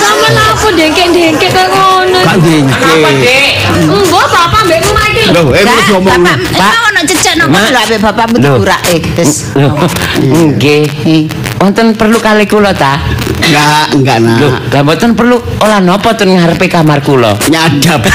Sampean 0.00 0.34
apa 0.38 0.66
dengkek-dengkek 0.74 1.50
kaya 1.50 1.66
ngono? 1.70 2.18
Gak 2.22 2.36
dengke. 2.38 3.38
Enggak, 3.80 4.26
bapak 4.30 4.60
mbekmu 4.66 4.92
mati. 4.94 5.22
Loh, 5.30 5.46
eh 5.54 5.62
Lah, 5.64 5.74
kok 5.74 6.00
ngomong. 6.00 6.22
Bapak, 6.54 6.70
eh, 6.74 6.88
ono 6.90 7.00
cecek 7.06 7.34
nang 7.38 7.48
Mak. 7.50 7.70
lho 7.70 7.96
bapakmu 7.98 8.36
Loh, 8.38 8.58
nggih. 10.54 10.84
Eh. 11.06 11.22
Wonten 11.60 11.92
perlu 11.92 12.18
kali 12.22 12.48
kula 12.48 12.72
ta? 12.72 13.19
Enggak, 13.50 13.98
enggak 13.98 14.18
nah. 14.22 14.38
Loh, 14.38 14.54
lah 14.70 14.82
mboten 14.86 15.18
perlu 15.18 15.42
olah 15.58 15.82
napa 15.82 16.14
ten 16.14 16.30
ngarepe 16.30 16.70
kamar 16.70 17.02
kula. 17.02 17.34
Nyadap. 17.50 18.06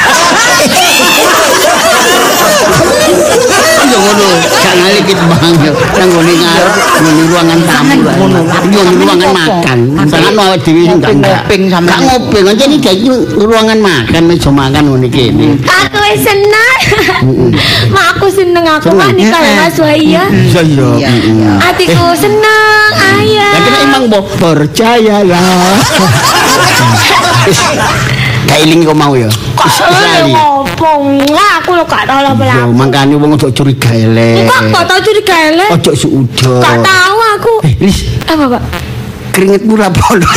yo 3.91 3.97
ngono. 3.99 4.54
Gak 4.75 4.83
ngali 4.83 4.99
ki 5.07 5.13
bang 5.15 5.55
yo. 5.63 5.71
Nang 5.95 6.09
ngene 6.11 6.33
ngarep 6.35 6.73
ngene 6.99 7.21
ruangan 7.31 7.59
tamu. 7.63 7.95
ngono. 7.95 8.39
Yo 8.67 8.81
ruangan 8.91 9.29
Apa? 9.31 9.39
makan. 9.39 9.77
Tangan 10.03 10.33
awake 10.35 10.59
dhewe 10.67 10.81
sing 10.83 10.99
gak 10.99 11.11
enggak. 11.15 11.39
Ngoping 11.39 11.63
sampean. 11.71 11.95
Gak 11.95 12.01
ngoping. 12.03 12.43
Aja 12.45 12.63
iki 12.67 12.77
dadi 12.83 13.07
ruangan 13.39 13.79
makan 13.79 14.21
meja 14.27 14.49
makan 14.51 14.83
ngene 14.91 15.07
kene. 15.07 15.47
Aku 15.63 15.97
wis 16.03 16.19
seneng. 16.21 16.77
Mak 17.95 18.05
aku 18.13 18.27
seneng 18.27 18.65
aku 18.67 18.91
Seneng. 18.91 18.99
mah 18.99 19.09
nikah 19.15 19.39
karo 19.39 19.55
Mas 19.57 19.77
Wahya. 19.79 20.23
Iya 20.27 20.61
iya. 20.61 20.89
Iya, 20.99 21.09
iya. 21.23 21.51
Hatiku 21.57 22.05
seneng, 22.13 22.89
ayah. 23.15 23.51
Lah 23.55 23.61
kena 23.63 23.79
emang 23.87 24.03
mbok 24.11 24.25
percayalah. 24.37 25.79
Wis, 27.47 27.61
Gak 28.45 28.59
iling 28.61 28.81
kok 28.83 28.93
mau 28.93 29.13
ya. 29.13 29.29
Wis 29.29 29.77
ngomong 30.75 31.23
aku 31.57 31.69
lo 31.73 31.83
gak 31.83 32.03
tau 32.05 32.19
lah 32.19 32.33
Yo 32.35 32.67
mangkane 32.69 33.15
wong 33.15 33.33
ojo 33.33 33.47
curiga 33.49 33.89
elek. 33.89 34.45
Enggak, 34.45 34.61
gak 34.71 34.85
tau 34.85 34.99
curiga 34.99 35.35
elek. 35.47 35.69
Ojo 35.71 35.91
suudon. 35.93 36.59
Gak 36.59 36.77
tau 36.81 37.15
aku. 37.35 37.53
Eh, 37.63 37.73
Lis, 37.79 37.97
Apa, 38.25 38.45
Pak? 38.49 38.61
keringetmu 39.31 39.75
ra 39.75 39.91
podo. 39.91 40.27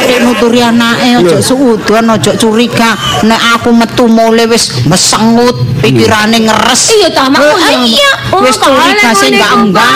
Dek 0.00 0.24
nuturi 0.24 0.64
anake 0.64 1.12
ojo 1.18 1.36
Lho. 1.36 1.44
suudon 1.44 2.06
ojo 2.10 2.30
curiga 2.34 2.96
nek 3.22 3.40
aku 3.54 3.68
metu 3.70 4.08
mule 4.08 4.48
wis 4.48 4.80
mesengut 4.84 5.52
pikirane 5.78 6.40
ngeres 6.40 6.88
Iya, 6.90 7.08
ta, 7.12 7.28
Mak. 7.28 7.36
Eh, 7.36 7.44
Oh, 7.44 7.58
iya 7.84 8.10
Oh, 8.32 8.40
wis 8.40 8.56
curiga 8.56 9.12
sing 9.12 9.36
enggak 9.36 9.52
enggak 9.60 9.92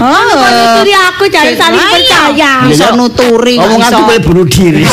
nuturi 0.00 0.94
aku 0.94 1.24
jangan 1.28 1.52
saling 1.58 1.84
percaya. 1.84 2.52
bisa 2.64 2.96
nuturi 2.96 3.54
Omongan 3.60 3.90
tuh 3.92 4.04
kayak 4.08 4.22
bunuh 4.24 4.46
diri. 4.48 4.84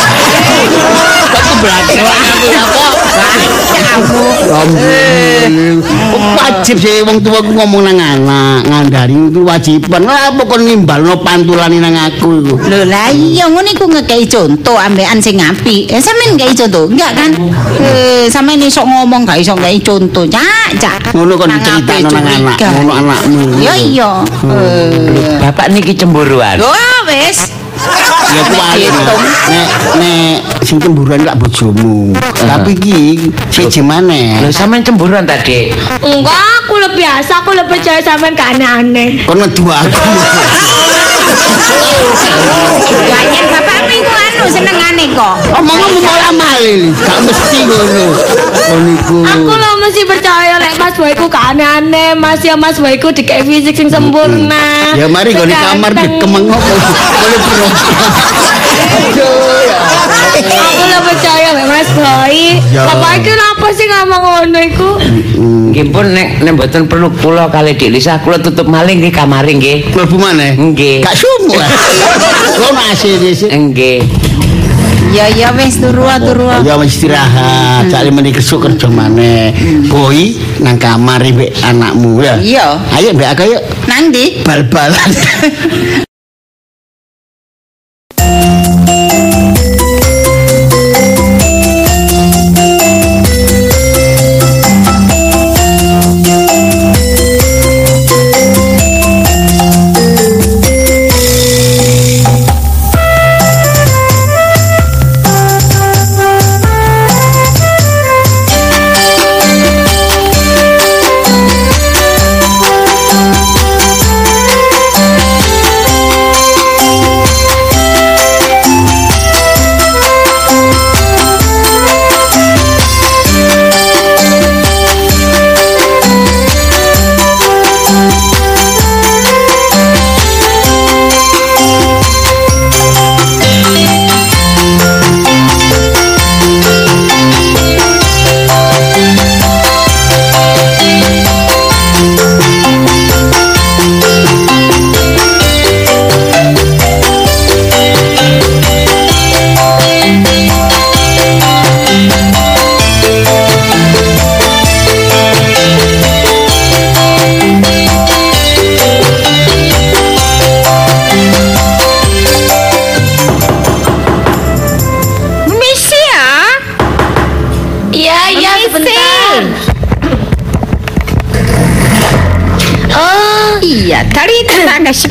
Aku 1.30 1.54
belakang 1.62 2.04
aku 2.04 2.78
apa? 2.82 2.99
Kamu 3.90 4.22
Wajib 6.40 6.78
sih 6.82 7.02
wong 7.06 7.20
tua 7.24 7.42
aku 7.42 7.52
ngomong 7.56 7.82
nang 7.90 7.98
anak, 8.00 8.68
ngandani 8.68 9.32
itu 9.32 9.42
wajiban. 9.44 10.06
Lah 10.06 10.34
apa 10.34 10.44
kon 10.46 10.62
nimbalno 10.66 11.20
pantulane 11.22 11.80
nang 11.82 11.96
aku 11.96 12.44
iku. 12.44 12.56
Lho 12.70 12.86
lah 12.86 13.10
iya 13.14 13.48
ngono 13.50 13.70
iku 13.70 13.86
ngekei 13.90 14.26
contoh 14.30 14.78
ambekan 14.78 15.22
sing 15.24 15.40
apik. 15.40 15.90
Eh 15.90 16.02
sampean 16.02 16.36
ngekei 16.36 16.56
contoh, 16.66 16.86
enggak 16.90 17.12
kan? 17.16 17.32
Eh 17.82 18.26
sampean 18.30 18.62
iso 18.62 18.84
ngomong 18.86 19.26
gak 19.26 19.40
iso 19.42 19.56
ngekei 19.58 19.82
contoh. 19.82 20.26
Cak, 20.30 20.70
cak. 20.78 21.02
Ngono 21.16 21.34
kon 21.40 21.52
apik 21.52 22.06
nang 22.08 22.26
anak, 22.28 22.58
ngono 22.60 22.92
anakmu. 22.94 23.42
Ya 23.64 23.74
iya. 23.78 24.12
Eh 24.48 25.40
Bapak 25.40 25.72
niki 25.74 25.96
cemburuan. 25.96 26.60
Wah 26.62 27.00
wis. 27.08 27.59
Ya 28.30 28.42
kuwi 28.46 28.86
nek 29.50 29.68
nek 29.98 30.36
sing 30.62 30.78
cemburuan 30.78 31.26
gak 31.26 31.38
bojomu. 31.40 32.14
Tapi 32.36 32.78
iki 32.78 32.98
siji 33.50 33.82
maneh. 33.82 34.38
Lho 34.44 34.54
sampean 34.54 34.86
cemburuan 34.86 35.26
tadi. 35.26 35.74
Enggak, 36.04 36.44
aku 36.64 36.78
lebih 36.78 37.02
biasa, 37.04 37.42
aku 37.42 37.52
lebih 37.56 37.80
percaya 37.80 38.00
sampean 38.04 38.38
gak 38.38 38.54
aneh-aneh. 38.58 39.26
Kon 39.26 39.40
ngedu 39.42 39.66
aku. 39.66 40.10
Banyak 42.90 43.46
bapakmu 43.52 43.94
iku 44.00 44.14
anu 44.14 44.46
senengane 44.48 45.06
kok. 45.14 45.36
Omongmu 45.60 46.00
malah 46.02 46.34
malih, 46.34 46.92
gak 46.96 47.20
mesti 47.28 47.60
ngono. 47.68 48.06
Ngono. 48.70 49.28
Aku 49.28 49.54
lo 49.54 49.70
mesti 49.84 50.02
percaya 50.08 50.56
lek 50.62 50.80
Mas 50.80 50.96
Boyku 50.96 51.26
gak 51.28 51.56
aneh-aneh, 51.56 52.16
Mas 52.16 52.42
ya 52.44 52.56
Mas 52.56 52.80
Boyku 52.80 53.12
dikei 53.12 53.44
fisik 53.44 53.76
sing 53.76 53.90
sempurna. 53.92 54.96
Ya 54.96 55.08
mari 55.12 55.36
gone 55.36 55.54
kamar 55.54 55.92
dikemengok. 55.94 56.60
Boleh 56.60 57.40
bro. 57.44 57.68
Ya. 59.20 59.80
Aku 60.40 60.84
lo 60.88 61.00
percaya 61.04 61.50
lek 61.60 61.68
Mas 61.68 61.90
Boy. 61.92 62.38
Ya. 62.72 62.84
Bapak 62.88 63.12
iki 63.20 63.32
apa 63.36 63.68
sih 63.76 63.86
ngomong 63.92 64.22
ngono 64.24 64.60
iku? 64.64 64.90
Nggih 65.70 65.86
pun 65.94 66.06
nek 66.16 66.42
nek 66.42 66.52
mboten 66.58 66.90
perlu 66.90 67.14
kula 67.22 67.46
kali 67.54 67.78
Dik 67.78 67.94
Lisa 67.94 68.18
kula 68.24 68.42
tutup 68.42 68.66
malih 68.66 68.98
nggih 68.98 69.14
kamare 69.14 69.54
nggih. 69.54 69.94
Mlebu 69.94 70.18
maneh? 70.18 70.58
Nggih. 70.58 71.06
Gak 71.06 71.14
sumu. 71.14 71.49
Lo 72.60 72.68
nasi 72.78 73.18
di 73.18 73.32
sini. 73.34 73.52
Nggih. 73.52 74.02
Ya 75.10 75.26
ya 75.34 75.50
wis 75.58 75.82
turu 75.82 76.06
turu. 76.22 76.46
Ya 76.62 76.78
wis 76.78 76.94
istirahat, 76.94 77.90
cak 77.90 78.06
meni 78.14 78.30
kesuk 78.30 78.62
kerja 78.62 78.86
maneh. 78.86 79.50
Boy 79.90 80.38
nang 80.62 80.78
kamar 80.78 81.26
mbek 81.26 81.50
anakmu 81.66 82.22
ya. 82.22 82.38
Iya. 82.38 82.68
Ayo 82.94 83.18
mbek 83.18 83.34
aku 83.34 83.44
yuk 83.58 83.64
Nang 83.90 84.14
ndi? 84.14 84.46
bal-balan. 84.46 85.10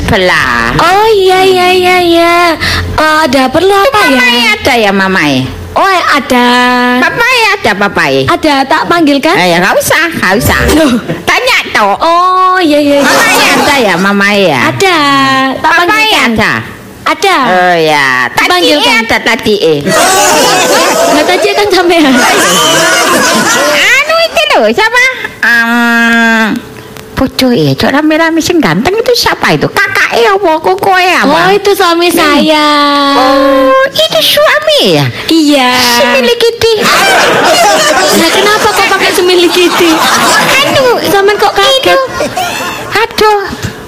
sebelah. 0.08 0.72
oh 0.80 1.06
iya 1.12 1.44
iya 1.44 1.68
iya 1.68 1.96
iya. 2.00 2.34
Eh, 2.96 3.16
ada 3.28 3.44
perlu 3.52 3.68
apa 3.70 4.00
ya? 4.08 4.16
Mamai 4.16 4.40
ada 4.48 4.72
ya 4.74 4.90
mamai. 4.90 5.32
Oh, 5.78 5.84
ada. 5.86 6.46
Papai 6.98 7.38
ada 7.54 7.70
papai. 7.76 8.26
Ada 8.26 8.66
tak 8.66 8.88
panggilkan? 8.90 9.36
Eh 9.36 9.52
ya 9.54 9.62
nggak 9.62 9.76
usah, 9.78 10.10
nggak 10.10 10.32
usah. 10.40 10.60
Loh. 10.74 10.90
Tanya 11.22 11.58
toh. 11.70 11.94
Oh, 12.00 12.56
iya 12.58 12.80
iya. 12.82 12.98
iya. 12.98 13.04
Mamai 13.04 13.36
ada 13.46 13.74
ya 13.78 13.94
mamai 13.94 14.38
ya. 14.48 14.60
Ada. 14.74 14.98
Tak 15.60 15.70
Papai 15.70 15.86
panggilkan. 15.86 16.30
ada. 16.34 16.52
Ada. 17.08 17.36
Oh 17.46 17.76
ya, 17.78 18.08
tadi 18.32 18.48
Dipanggilkan. 18.68 19.00
ada 19.06 19.18
tadi 19.22 19.54
eh. 19.60 19.78
Nggak 21.14 21.24
tadi 21.30 21.48
kan 21.52 21.66
sampean. 21.70 22.04
Anu 23.76 24.14
itu 24.24 24.42
loh 24.56 24.64
siapa? 24.72 25.04
Um, 25.38 26.44
Bojo 27.18 27.50
ya, 27.50 27.74
cok 27.74 27.90
rame-rame 27.90 28.38
sing 28.38 28.62
ganteng 28.62 28.94
itu 28.94 29.10
siapa 29.12 29.50
itu? 29.50 29.66
Kakak 29.66 30.14
ya 30.14 30.38
apa? 30.38 30.54
Koko 30.62 30.94
ya 30.94 31.26
Oh, 31.26 31.34
apa? 31.34 31.50
itu 31.50 31.74
suami 31.74 32.06
saya. 32.08 32.70
Oh, 33.18 33.74
itu 33.90 34.20
suami 34.22 34.94
ya? 34.94 35.06
Iya. 35.26 35.68
Si 35.82 36.02
milik 36.14 36.38
itu. 36.38 36.70
Nah, 36.78 38.30
kenapa 38.30 38.68
kok 38.70 38.86
pakai 38.86 39.10
semilik 39.10 39.50
itu? 39.50 39.88
Anu, 40.62 41.02
Sampean 41.04 41.34
kok 41.36 41.50
kaget? 41.52 41.98
aduh, 42.88 43.40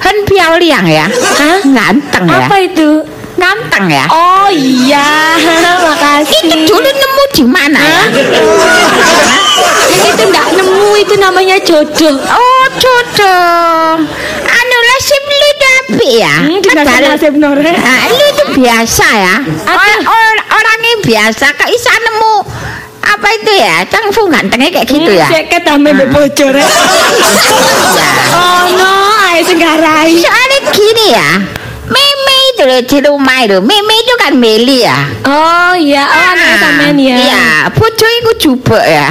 Hen 0.02 0.16
Piao 0.26 0.58
Liang 0.58 0.86
ya? 0.86 1.06
Hah? 1.38 1.62
Ganteng 1.62 2.26
ya? 2.26 2.50
Apa 2.50 2.56
itu? 2.58 3.06
Ganteng 3.40 3.88
ya? 3.88 4.04
Oh 4.12 4.52
iya, 4.52 5.08
makasih. 5.88 6.44
Itu 6.44 6.56
dulu 6.68 6.84
nemu 6.84 7.24
di 7.32 7.44
mana 7.48 7.80
ya? 7.80 8.02
Itu 9.88 10.22
enggak 10.22 10.46
nemu 10.54 10.88
itu 11.00 11.14
namanya 11.16 11.56
jodoh. 11.64 12.16
Oh, 12.20 12.64
jodoh. 12.76 14.04
Anu 14.44 14.76
lah 14.78 14.98
sim 15.00 15.24
lu 15.24 15.50
tapi 15.58 16.10
ya. 16.20 16.34
Hmm, 16.44 16.60
nasib 16.76 17.00
nasib 17.08 17.34
Nore. 17.34 17.72
Nah, 17.72 18.00
lu 18.08 18.24
itu 18.28 18.44
biasa 18.60 19.06
ya. 19.08 19.36
Or- 19.66 20.04
or- 20.04 20.44
orangnya 20.50 20.94
biasa 21.00 21.44
kok 21.56 21.68
bisa 21.68 21.92
nemu 21.96 22.34
apa 23.00 23.28
itu 23.34 23.52
ya? 23.56 23.76
Cang 23.88 24.12
Fu 24.12 24.28
gantengnya 24.28 24.68
kayak 24.70 24.86
gitu 24.86 25.10
ya? 25.10 25.26
Cek 25.26 25.48
ketame 25.48 25.96
mbek 25.96 26.08
bojone. 26.12 26.60
Oh 28.30 28.62
no, 28.72 28.92
ae 29.26 29.42
sing 29.42 29.58
garai. 29.58 30.14
Soalnya 30.14 30.58
gini 30.70 31.06
ya, 31.10 31.30
itu 32.60 32.68
loh 32.68 32.84
di 32.84 32.98
rumah 33.08 33.40
itu, 33.40 33.56
Mimi 33.64 33.96
itu 34.04 34.14
kan 34.20 34.36
Meli 34.36 34.84
ya. 34.84 35.00
Oh 35.24 35.72
iya, 35.80 36.04
oh 36.04 36.24
anak 36.36 36.60
sampean 36.60 37.00
ya. 37.00 37.16
Iya, 37.16 37.44
bojo 37.72 38.04
iku 38.20 38.32
jubek 38.36 38.84
ya. 38.84 39.08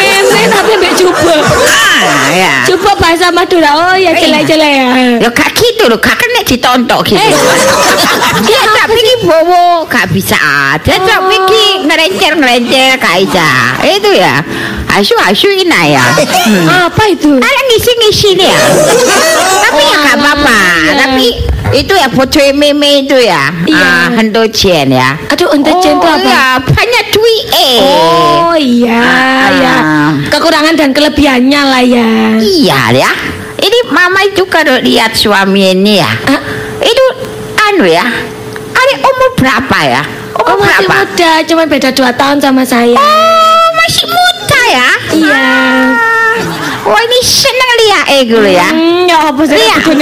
Meme 0.00 0.40
tapi 0.48 0.72
mbek 0.80 0.96
coba. 0.96 1.36
Ah, 1.68 2.32
ya. 2.32 2.54
Coba 2.64 2.96
bahasa 2.96 3.28
Madura. 3.28 3.76
Oh 3.76 3.94
ya 4.00 4.16
jelek-jelek 4.16 4.72
ya. 4.80 4.88
Ya 5.20 5.28
gak 5.28 5.52
gitu 5.52 5.92
loh, 5.92 6.00
gak 6.00 6.16
kena 6.16 6.40
ditontok 6.40 7.04
gitu. 7.04 7.20
Dia 8.48 8.62
tapi 8.80 8.96
ki 8.96 9.14
bowo 9.28 9.84
gak 9.84 10.08
bisa. 10.08 10.40
Dia 10.80 10.96
tapi 11.04 11.36
ki 11.36 11.84
ngerencer-ngerencer 11.84 12.96
gak 12.96 13.16
bisa. 13.28 13.48
Itu 13.84 14.10
ya. 14.16 14.40
Asu-asu 14.88 15.52
ina 15.52 15.84
ya. 15.84 16.04
Apa 16.88 17.12
itu? 17.12 17.36
Ada 17.36 17.60
ngisi-ngisi 17.68 18.40
nih 18.40 18.48
ya. 18.48 18.60
Tapi 19.68 19.82
ya 19.84 19.96
gak 20.00 20.16
apa-apa. 20.16 20.60
iya. 20.88 20.92
Tapi 20.96 21.28
itu 21.72 21.92
ya 21.92 22.08
bojo 22.08 22.40
meme 22.52 23.04
itu 23.04 23.14
ya. 23.16 23.54
Iya. 23.62 23.78
Ah, 23.78 24.06
hendo 24.12 24.42
Jen 24.46 24.90
ya. 24.90 25.14
Aduh, 25.26 25.54
untuk 25.54 25.78
Jen 25.78 25.94
itu 25.94 26.02
Oh, 26.02 26.10
apa? 26.10 26.20
iya, 26.20 26.44
banyak 26.60 27.04
duit 27.10 27.44
eh. 27.50 27.78
Oh 27.78 28.54
iya, 28.54 28.98
Ah. 28.98 29.48
ya. 29.54 29.74
Kekurangan 30.28 30.74
dan 30.74 30.90
kelebihannya 30.90 31.62
lah 31.62 31.82
ya. 31.82 32.08
Iya 32.36 32.80
ya. 32.96 33.10
Ini 33.56 33.78
mama 33.88 34.24
itu 34.24 34.42
kalau 34.44 34.80
lihat 34.80 35.14
suami 35.14 35.70
ini 35.70 35.98
ya. 35.98 36.10
Ah. 36.26 36.40
Itu 36.80 37.04
anu 37.62 37.84
ya. 37.84 38.02
Ada 38.70 38.94
umur 39.00 39.30
berapa 39.36 39.78
ya? 39.84 40.02
Oh 40.34 40.56
Umur 40.56 40.64
masih 40.64 40.88
berapa? 40.88 41.04
muda, 41.04 41.32
cuma 41.44 41.62
beda 41.64 41.90
2 41.92 42.10
tahun 42.12 42.38
sama 42.40 42.62
saya. 42.64 42.96
Oh, 42.96 43.64
masih 43.76 44.08
muda 44.08 44.60
ya? 44.66 44.88
Iya. 45.12 45.44
Wah, 46.80 46.96
ini 46.98 47.18
seneng 47.20 47.70
lihat 47.78 48.04
eh 48.08 48.22
dulu 48.24 48.48
ya. 48.48 48.68
Hmm, 48.68 49.04
ya 49.04 49.18
apa 49.28 49.42
sih? 49.44 49.54
Kok. 49.54 49.94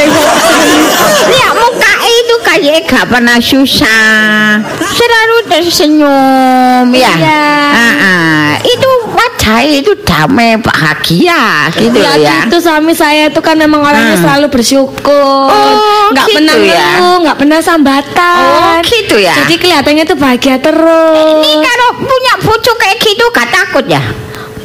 Lihat 1.28 1.52
muka 1.52 1.92
itu 2.00 2.34
kayak 2.40 2.86
gak 2.86 3.06
pernah 3.08 3.38
susah. 3.38 4.62
Selalu 4.78 5.36
tersenyum 5.48 6.86
ya. 6.90 7.12
Iya. 7.12 7.42
Ah, 7.68 7.94
ah. 7.98 8.48
Itu 8.60 8.88
wajah 9.10 9.58
itu 9.64 9.92
damai 10.02 10.54
bahagia 10.56 11.70
gitu 11.72 11.98
Ya, 11.98 12.14
ya. 12.14 12.36
gitu 12.44 12.58
suami 12.60 12.92
saya 12.92 13.26
itu 13.26 13.40
kan 13.40 13.54
memang 13.54 13.80
orangnya 13.80 14.14
Hmm. 14.14 14.24
selalu 14.24 14.46
bersyukur, 14.48 15.46
Oh, 15.46 16.10
nggak 16.10 16.26
gitu 16.26 16.36
pernah 16.36 16.56
ya. 16.58 16.88
nggak 17.18 17.36
pernah 17.36 17.58
sambatan. 17.58 18.38
Oh, 18.38 18.76
gitu 18.82 19.16
ya. 19.16 19.34
Jadi 19.36 19.54
kelihatannya 19.56 20.04
tuh 20.04 20.16
bahagia 20.16 20.56
terus. 20.58 21.16
Ini 21.38 21.52
kalau 21.58 21.88
punya 21.98 22.34
bojo 22.40 22.72
kayak 22.76 22.98
gitu 22.98 23.24
gak 23.30 23.48
takut 23.48 23.84
ya? 23.84 24.02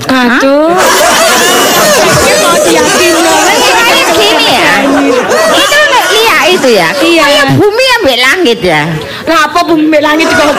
Aduh. 0.09 0.73
Mau 2.33 4.13
gini 4.13 4.47
ya. 4.51 4.71
Itu 5.53 5.79
lihat 5.91 6.45
itu 6.49 6.69
ya. 6.69 6.87
Iya. 6.99 7.23
Kayak 7.23 7.47
bumi 7.57 7.85
ambil 8.01 8.17
langit 8.19 8.59
ya. 8.61 8.81
Nah, 9.23 9.47
apa 9.47 9.59
bumi 9.63 9.97
langit 9.99 10.27
di 10.27 10.35
bawah 10.35 10.55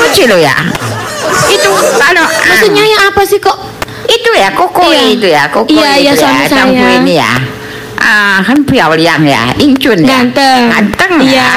Lucu 0.00 0.24
loh 0.26 0.40
ya. 0.40 0.56
Itu 1.48 1.70
kalau 1.96 2.24
Maksudnya 2.24 2.84
yang 2.84 3.02
apa 3.08 3.22
sih 3.24 3.38
kok? 3.38 3.56
itu 4.04 4.30
ya 4.36 4.52
koko 4.52 4.84
Iya. 4.92 5.04
itu 5.16 5.26
ya 5.32 5.42
koko 5.48 5.72
Iya, 5.72 5.90
iya, 5.96 6.12
itu 6.12 6.20
suami 6.20 6.44
ya 6.44 6.48
saya. 6.52 7.00
ini 7.00 7.14
ya. 7.16 7.32
Ah, 7.96 8.36
kan 8.44 8.60
Liang 8.92 9.24
ya, 9.24 9.48
Injun 9.56 10.04
ya. 10.04 10.20
Ganteng. 10.20 10.60
Ganteng 10.68 11.12
Iya. 11.24 11.40
ya. 11.40 11.48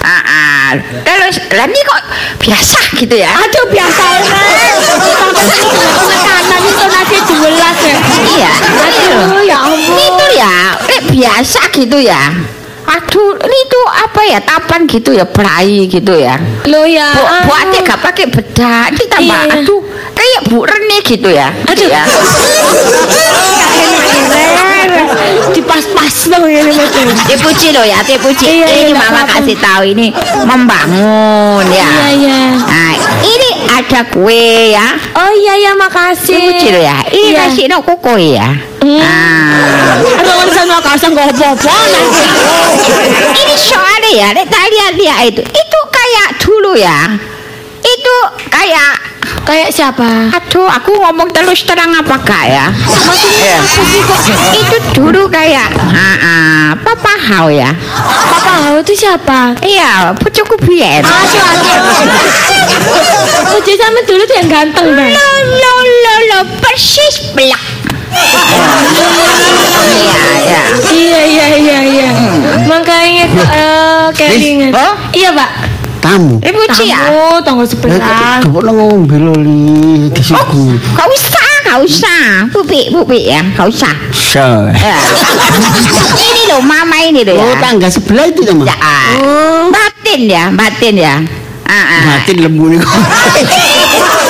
Ah, 0.00 0.08
ah. 0.24 0.51
Terus 0.80 1.36
lah 1.52 1.66
ini 1.66 1.80
kok 1.82 2.02
biasa 2.40 2.78
gitu 2.96 3.14
ya. 3.16 3.30
Aduh 3.34 3.64
biasa 3.68 4.02
enak. 4.20 4.44
Sampai 5.02 5.44
tadi 5.52 5.68
kena 5.70 6.18
kanan 6.24 6.60
itu 6.62 6.84
nasi 6.88 7.18
jelas 7.28 7.78
ya. 7.82 7.98
Iya. 8.22 8.52
Aduh 8.80 9.42
ya 9.44 9.58
ampun. 9.66 9.96
itu 9.98 10.26
ya 10.38 10.54
eh, 10.88 11.00
biasa 11.10 11.60
gitu 11.74 11.98
ya 12.00 12.22
aduh 12.82 13.38
ini 13.46 13.58
tuh 13.70 13.84
apa 13.88 14.20
ya 14.26 14.38
tapan 14.42 14.90
gitu 14.90 15.14
ya 15.14 15.22
berai 15.22 15.86
gitu 15.86 16.18
ya 16.18 16.34
Lo 16.66 16.82
ya. 16.82 17.14
bu, 17.14 17.22
ah. 17.22 17.42
buatnya 17.46 17.78
gak 17.86 18.00
pakai 18.02 18.26
bedak 18.26 18.90
ini 18.90 19.04
tambah 19.06 19.38
Iya. 19.38 19.54
aduh 19.62 19.80
kayak 20.12 20.40
bu 20.50 20.66
Rene 20.66 20.98
gitu 21.06 21.30
ya 21.30 21.48
Aduh. 21.70 21.88
ya 21.94 22.02
Dipas-pas 25.56 26.14
dong 26.28 26.44
ini 26.44 26.70
betul. 26.70 27.06
dipuji 27.26 27.68
loh 27.70 27.82
ya 27.82 27.98
dipuji 28.00 28.44
Iya, 28.44 28.54
iya, 28.64 28.66
ini 28.80 28.90
nggak 28.92 29.10
mama 29.10 29.22
kasih 29.28 29.56
tahu 29.56 29.82
ini 29.86 30.06
membangun 30.42 31.64
ya 31.68 31.88
Iya 32.08 32.10
iya. 32.12 32.40
nah 32.58 32.92
ini 33.20 33.48
ada 33.68 34.00
kue 34.06 34.44
ya 34.70 34.86
Oh 35.14 35.30
iya 35.30 35.54
ya 35.60 35.72
makasih. 35.74 36.36
dipuji 36.36 36.68
loh 36.70 36.82
ya 36.82 36.96
ini 37.08 37.28
Iya. 37.30 37.38
kasih 37.46 37.64
no 37.68 37.78
kue 37.80 38.34
ya 38.34 38.48
Hmm. 38.82 38.98
nah 38.98 40.02
Aduh 40.18 40.34
kan 40.34 40.48
sana 40.50 40.82
kasang 40.82 41.14
apa-apa 41.14 41.54
nanti. 41.86 42.26
ini 43.32 43.54
soalnya 43.54 44.10
ya 44.10 44.26
nek 44.34 44.50
tak 44.50 44.66
lihat-lihat 44.66 45.22
itu 45.24 45.42
itu 45.46 45.78
kayak 45.86 46.28
dulu 46.36 46.74
ya 46.74 47.14
kayak 48.48 48.94
Kayak 49.42 49.70
siapa? 49.74 50.28
aduh 50.30 50.68
aku 50.70 50.92
ngomong 51.02 51.26
terus 51.34 51.64
terang 51.66 51.90
apa 51.94 52.14
ya 52.46 52.66
maksudnya 52.70 53.58
apa 53.58 53.82
sih 53.90 54.02
kok 54.04 54.20
itu 54.54 54.76
dulu 54.94 55.26
kayak 55.26 55.66
ah, 55.90 56.14
ah, 56.20 56.66
papa 56.78 57.10
hau 57.30 57.48
ya 57.50 57.70
Papa 58.28 58.50
Hao 58.66 58.74
itu 58.78 58.92
siapa? 58.94 59.56
iya 59.64 60.14
pucuku 60.14 60.54
aduh. 60.62 61.02
Oh 63.50 63.60
jadi 63.62 63.78
sama 63.78 63.98
dulu 64.06 64.22
tuh 64.26 64.36
yang 64.36 64.50
ganteng 64.50 64.86
bang. 64.94 65.10
lo 65.10 65.28
lo 65.58 65.74
lo 65.82 66.14
lo 66.30 66.38
persis 66.62 67.32
belak 67.34 67.62
iya 69.92 70.22
iya 70.38 70.60
Iya 70.92 71.20
iya 71.24 71.46
iya 71.56 71.78
iya. 71.82 72.08
Makanya 72.68 73.24
kok 73.32 73.48
eh 73.48 74.06
kelingan. 74.14 74.70
Oh? 74.76 74.94
Iya 75.16 75.30
pak. 75.32 75.50
Tamu. 76.02 76.42
ibu 76.42 76.60
Ci 76.74 76.90
ya 76.90 76.98
Tamu 77.00 77.38
tanggal 77.40 77.62
Eh, 77.62 77.70
sebelah. 77.70 78.42
coba 78.42 78.58
lo 78.60 78.70
ngombe 78.74 79.16
lo 79.16 79.32
li 79.34 80.10
di 80.10 80.18
situ. 80.20 80.62
gak 80.92 81.06
usah 81.08 81.48
gak 81.64 81.78
usah 81.80 82.22
bubi 82.50 82.90
bubi 82.90 83.30
ya 83.30 83.40
gak 83.54 83.70
usah 83.70 83.94
So. 84.10 84.42
Ya. 84.68 84.96
ini 86.18 86.42
loh 86.48 86.60
mama 86.60 86.96
ini 87.00 87.22
loh 87.22 87.34
Oh, 87.34 87.46
ya 87.46 87.56
tangga 87.58 87.86
sebelah 87.86 88.26
itu 88.26 88.42
teman. 88.42 88.64
Ya, 88.64 88.74
ah. 88.74 89.68
batin 89.68 90.20
ya, 90.24 90.44
batin 90.50 90.94
ya. 90.96 91.14
Ah, 91.62 91.72
ah. 91.72 92.02
Batin 92.18 92.40
lembu 92.40 92.66
nih 92.72 92.78
kok. 92.78 92.92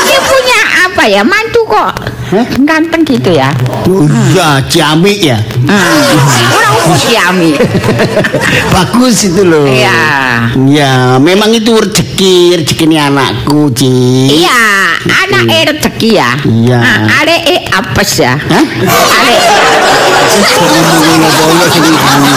Dia 0.02 0.20
punya 0.20 0.61
apa 0.85 1.02
ya, 1.06 1.22
mantu 1.22 1.62
kok 1.64 1.92
Hah? 2.33 2.47
ganteng 2.64 3.05
gitu 3.05 3.29
ya. 3.37 3.53
Oh 3.85 4.09
iya, 4.33 4.64
ciamik 4.64 5.21
ya. 5.21 5.37
Orang 5.68 6.75
umur 6.88 7.09
Yami. 7.12 7.51
Bagus 8.75 9.29
itu 9.29 9.42
loh. 9.45 9.68
Iya. 9.68 10.01
Ya, 10.64 10.92
memang 11.21 11.53
itu 11.53 11.77
rezeki, 11.77 12.57
rezeki 12.57 12.97
anakku, 12.97 13.68
Ci. 13.77 13.92
Iya, 14.42 14.64
anak 15.05 15.45
e 15.45 15.59
rezeki 15.77 16.11
ya. 16.16 16.31
Iya. 16.49 16.79
Ah, 16.81 17.21
Are 17.21 17.37
e 17.37 17.57
apes 17.68 18.11
ya. 18.16 18.33
Hah? 18.40 18.64
Apa 21.53 21.64
sing 21.68 21.85
anu. 21.85 22.33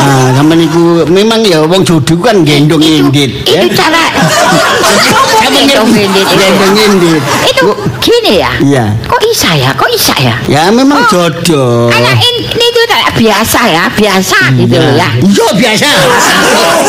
Ah, 0.00 0.32
sampean 0.32 0.64
niku 0.64 1.04
memang 1.12 1.44
ya 1.44 1.60
wong 1.68 1.84
jodoh 1.84 2.16
kan 2.24 2.40
gendong 2.40 2.80
indit. 2.80 3.44
itu 3.44 3.68
cara 3.76 4.00
ngomongin 5.44 5.68
dong 5.76 5.92
ini. 5.92 6.20
Gendong 6.24 6.76
indit. 6.78 7.22
Itu 7.44 7.66
gini 8.00 8.40
ya. 8.40 8.52
Iya. 8.64 8.84
Kok 9.10 9.22
isa 9.26 9.50
ya? 9.52 9.70
Kok 9.74 9.90
isa 9.90 10.14
ya? 10.16 10.34
Ya 10.46 10.62
memang 10.70 11.02
Oh. 11.02 11.08
jodoh. 11.10 11.90
Anak 11.90 12.14
ini 12.16 12.46
itu 12.54 12.80
biasa 13.20 13.60
ya, 13.66 13.84
biasa 13.90 14.38
gitu 14.56 14.70
loh 14.72 14.94
ya. 14.94 15.08
Iya 15.18 15.48
biasa. 15.52 15.88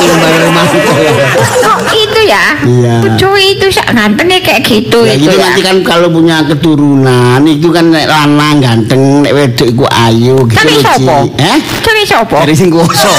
Rumah-rumah 0.01 0.65
itu 0.69 0.91
ya. 0.95 1.13
Oh, 1.61 1.77
itu 1.91 2.19
ya. 2.23 2.45
Iya. 2.61 2.93
Cuy 3.17 3.57
itu 3.57 3.65
sak 3.67 3.89
gantengnya 3.91 4.37
kayak 4.39 4.61
gitu 4.61 5.03
Ya 5.03 5.17
itu 5.17 5.27
gitu 5.27 5.35
ya. 5.35 5.43
nanti 5.43 5.61
kan 5.61 5.77
kalau 5.81 6.07
punya 6.07 6.45
keturunan 6.45 7.41
itu 7.43 7.67
kan 7.67 7.89
nek 7.89 8.05
lanang 8.05 8.61
ganteng 8.61 9.25
nek 9.25 9.33
wedok 9.33 9.67
iku 9.67 9.85
ayu 9.89 10.37
gitu 10.45 10.57
Tapi 10.57 10.73
sopo? 10.77 11.17
Eh? 11.35 11.57
Cuy 11.81 12.03
sopo? 12.05 12.37
Dari 12.39 12.53
sing 12.53 12.69
kuoso. 12.69 13.11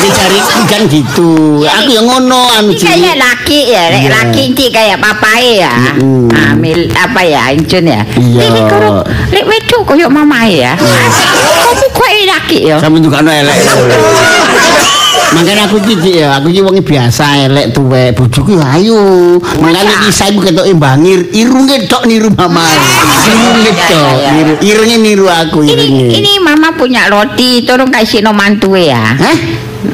Dicari 0.00 0.38
kan 0.68 0.82
gitu. 0.86 1.64
Aku 1.64 1.90
yang 1.90 2.06
ngono 2.06 2.40
anu 2.54 2.70
kayak 2.72 3.16
laki 3.16 3.72
ya, 3.72 3.84
Iya. 3.90 4.08
laki 4.12 4.40
ini 4.52 4.66
kayak 4.68 4.98
papai 5.00 5.58
ya. 5.58 5.72
Ambil 6.50 6.86
apa 6.92 7.20
ya, 7.22 7.42
incun 7.50 7.84
ya. 7.84 8.00
Iya. 8.14 8.49
Ini 8.50 8.60
kalau 8.66 9.06
lek 9.30 9.44
wedok 9.46 9.82
koyo 9.86 10.10
mamae 10.10 10.66
ya. 10.66 10.74
Kamu 10.74 11.86
kok 11.96 12.10
laki 12.26 12.58
ya? 12.66 12.76
Sampe 12.82 12.98
ono 12.98 13.30
elek. 13.30 13.56
Makanya 15.30 15.70
aku 15.70 15.78
iki 15.78 16.18
ya, 16.18 16.34
aku 16.36 16.50
iki 16.50 16.58
wong 16.58 16.74
biasa 16.82 17.46
elek 17.46 17.70
tuwek, 17.70 18.18
bojoku 18.18 18.58
ya 18.58 18.66
ayu. 18.74 18.98
Makanya 19.62 19.94
iki 20.02 20.10
saya 20.10 20.34
ketok 20.34 20.66
imbangir, 20.66 21.22
irunge 21.30 21.86
tok 21.86 22.02
niru 22.10 22.34
mama. 22.34 22.66
Irunge 23.30 23.70
Iya, 23.70 23.86
tok, 23.86 23.94
iya, 23.94 24.10
iya. 24.18 24.30
niru 24.34 24.54
irunge 24.58 24.96
niru 24.98 25.26
aku 25.30 25.62
Ini 25.62 25.70
irunge. 25.78 26.06
ini 26.18 26.32
mama 26.42 26.74
punya 26.74 27.06
roti, 27.06 27.62
tolong 27.62 27.94
kasih 27.94 28.26
no 28.26 28.34
mantue 28.34 28.90
ya. 28.90 29.14
Hah? 29.14 29.38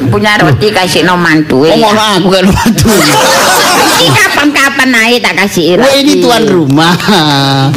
Punya 0.09 0.41
roti 0.41 0.73
kasih 0.73 1.05
no 1.05 1.21
mantue. 1.21 1.69
Oh, 1.69 1.69
ya. 1.69 1.77
ngono 1.85 2.01
aku 2.17 2.27
kan 2.33 2.45
batu. 2.49 2.89
Ini 3.97 4.09
kapan-kapan 4.13 4.89
anake 4.93 5.17
tak 5.21 5.35
kasih 5.45 5.77
Wah 5.77 5.93
ini 5.93 6.21
tuan 6.21 6.43
rumah. 6.49 6.93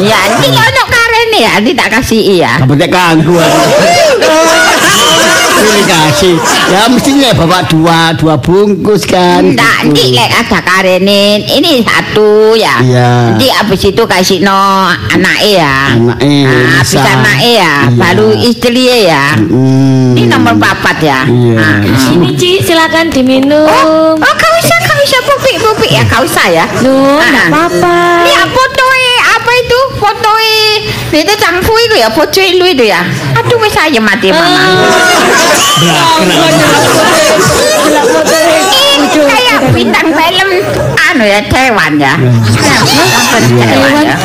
Ya, 0.01 0.19
iki 0.33 0.49
ono 0.49 0.83
karene 0.89 1.39
ya, 1.39 1.53
nanti 1.61 1.73
tak 1.77 1.89
kasih 2.01 2.21
ya. 2.41 2.53
Kamu 2.61 2.77
tak 2.77 2.89
ganggu 5.61 5.69
aku. 5.69 5.81
Terima 5.81 5.85
kasih. 5.87 6.35
Ya 6.71 6.83
mestinya 6.89 7.31
bawa 7.37 7.59
dua 7.69 7.99
dua 8.17 8.35
bungkus 8.41 9.05
kan. 9.05 9.43
Gitu. 9.45 9.59
nanti 9.61 10.05
lek 10.15 10.31
ada 10.33 10.59
karene, 10.63 11.43
ini 11.47 11.83
satu 11.85 12.55
ya. 12.57 12.81
Iya. 12.81 13.11
Nanti 13.35 13.47
habis 13.51 13.81
itu 13.85 14.03
kasih 14.05 14.39
no 14.45 14.89
anake 15.11 15.59
ya. 15.59 15.97
Anake, 15.97 16.35
Ah, 16.47 16.81
habis 16.81 16.95
bisa. 16.97 17.11
anake 17.11 17.51
ya, 17.57 17.75
Iya. 17.89 17.97
baru 17.97 18.29
istri 18.37 18.85
ya. 19.09 19.25
Hmm. 19.37 20.15
Ini 20.17 20.23
nomor 20.29 20.55
papat 20.61 20.97
ya. 21.01 21.21
Iya. 21.27 21.57
Ah. 21.59 21.79
Sini 21.97 22.29
Ci, 22.37 22.61
silakan 22.65 23.09
diminum. 23.13 23.67
Oh, 23.67 24.15
oh 24.17 24.35
kau 24.37 24.53
usah, 24.61 24.79
kau 24.85 24.99
usah 25.01 25.21
pupik 25.27 25.57
pupik 25.61 25.91
ya, 25.93 26.03
kau 26.09 26.23
usah 26.25 26.47
ya. 26.49 26.65
Ah. 26.67 27.21
enggak 27.25 27.47
apa-apa. 27.51 27.97
Ini 28.25 28.31
ya 28.37 28.45
fotoe 28.49 29.09
apa 29.37 29.51
itu? 29.57 29.81
Fotoe 30.01 30.57
itu 31.11 31.33
cangfu 31.41 31.75
itu 31.75 31.95
ya, 31.99 32.09
foto 32.13 32.39
itu 32.41 32.85
ya. 32.85 33.01
Aduh 33.35 33.59
saya 33.71 33.99
mati 34.03 34.29
mama. 34.31 34.87
Kayak 39.11 39.59
bintang 39.75 40.09
film 40.15 40.49
anu 41.11 41.25
ya 41.27 41.41
Taiwan 41.51 41.93
ya. 41.99 42.15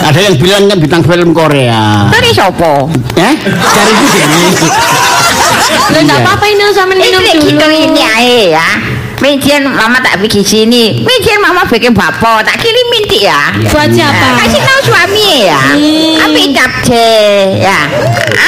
Ada 0.05 0.19
yang 0.21 0.35
bilang 0.37 0.63
kan 0.69 0.77
bintang 0.77 1.03
film 1.03 1.29
Korea. 1.33 2.09
Tadi 2.13 2.29
sopo? 2.33 2.89
Eh? 3.17 3.33
Cari 3.45 3.93
itu 3.93 4.17
deh. 4.21 4.49
Loh, 5.85 6.01
enggak 6.01 6.19
apa-apa 6.21 6.45
ini 6.49 6.63
sama 6.73 6.93
minum 6.97 7.21
dulu. 7.21 7.45
gitu 7.45 7.67
ini 7.69 8.01
ya. 8.53 8.69
Mijian 9.23 9.63
mama 9.65 10.03
tak 10.03 10.21
bikin 10.21 10.43
sini. 10.43 11.01
Mijian 11.01 11.34
mama 11.55 11.71
bikin 11.71 11.95
bapo 11.95 12.43
tak 12.43 12.59
kirimin 12.59 13.03
ti 13.07 13.23
ya. 13.23 13.55
Buat 13.71 13.87
siapa? 13.95 14.27
Kasih 14.43 14.59
tahu 14.59 14.79
suami 14.91 15.47
ya. 15.47 15.55
Hmm. 15.71 16.23
Ambil 16.27 16.51
capce 16.51 17.15
ya. 17.63 17.79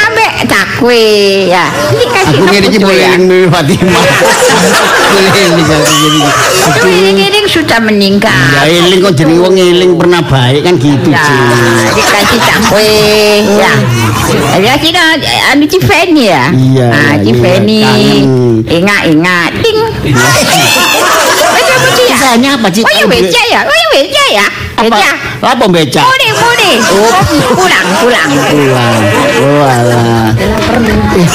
Ambil 0.04 0.32
cakwe 0.44 1.04
ya. 1.48 1.66
Ini 1.96 2.06
kasih 2.12 2.36
Aku 2.36 2.44
tahu 2.44 2.52
ngene 2.52 2.68
iki 2.68 2.80
bojo 2.84 2.88
boleh 2.92 3.00
ya. 3.00 3.48
Fatimah. 3.48 4.04
Ini 6.84 7.24
ini 7.32 7.40
sudah 7.48 7.80
meninggal. 7.80 8.44
Ya 8.60 8.62
eling 8.68 9.00
kok 9.00 9.16
jeneng 9.16 9.40
wong 9.40 9.56
eling 9.56 9.96
pernah 9.96 10.20
baik 10.20 10.68
kan 10.68 10.76
gitu, 10.76 11.08
Ya, 11.08 11.24
dikasih 11.96 12.40
cakwe 12.44 12.92
ya. 13.56 13.74
Kasih 14.60 14.92
no, 14.92 15.04
anu 15.56 15.64
Cifeni 15.64 16.28
ya. 16.28 16.52
Iya, 16.52 16.88
Ah, 16.92 17.16
iya, 17.16 17.24
Cifeni. 17.24 17.80
kangen. 17.88 18.24
Ingat 18.68 19.02
ingat. 19.08 19.52
Ding. 19.64 19.80
Baca 22.38 22.54
baca 22.54 22.54
ya. 22.54 22.54
Kisahnya 22.54 22.54
apa, 22.54 22.68
Ci? 22.70 22.82
Oh 22.86 22.94
ya 22.94 23.06
beca 23.10 23.42
ya. 23.50 23.60
Oh 23.66 23.74
ya 23.74 23.88
beca 23.98 24.24
ya. 24.30 24.46
Beca. 24.78 25.10
Apa? 25.42 25.48
Apa 25.58 25.66
beca? 25.74 26.02
Mudi 26.06 26.30
mudi. 26.38 26.72
Oh. 26.94 27.10
Pulang 27.58 27.88
pulang. 28.02 28.30
Pulang. 28.30 29.02
Oh 29.42 29.66
alah. 29.66 30.30
Eh. 31.18 31.30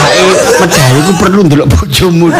Baik, 0.00 0.38
medal 0.62 0.92
iku 1.00 1.12
perlu 1.18 1.40
ndelok 1.46 1.66
bojomu. 1.74 2.30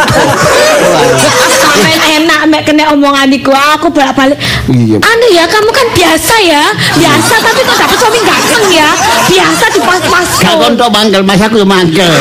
Sampai 1.61 1.95
enak 2.20 2.41
mek 2.49 2.62
kena 2.66 2.93
omongan 2.93 3.31
iku 3.33 3.53
aku 3.53 3.93
bolak-balik. 3.93 4.37
Iya. 4.68 4.99
Anu 5.01 5.26
ya, 5.33 5.45
kamu 5.47 5.70
kan 5.70 5.87
biasa 5.93 6.35
ya. 6.43 6.64
Biasa 6.97 7.35
tapi 7.41 7.61
kok 7.64 7.76
dapet 7.78 7.97
suami 7.99 8.20
ganteng 8.24 8.64
ya. 8.72 8.91
Biasa 9.28 9.64
dipas-pas. 9.74 10.28
Gak 10.41 10.57
kontok 10.57 10.89
mangkel, 10.91 11.22
Mas 11.22 11.41
aku 11.41 11.62
mangkel. 11.62 12.12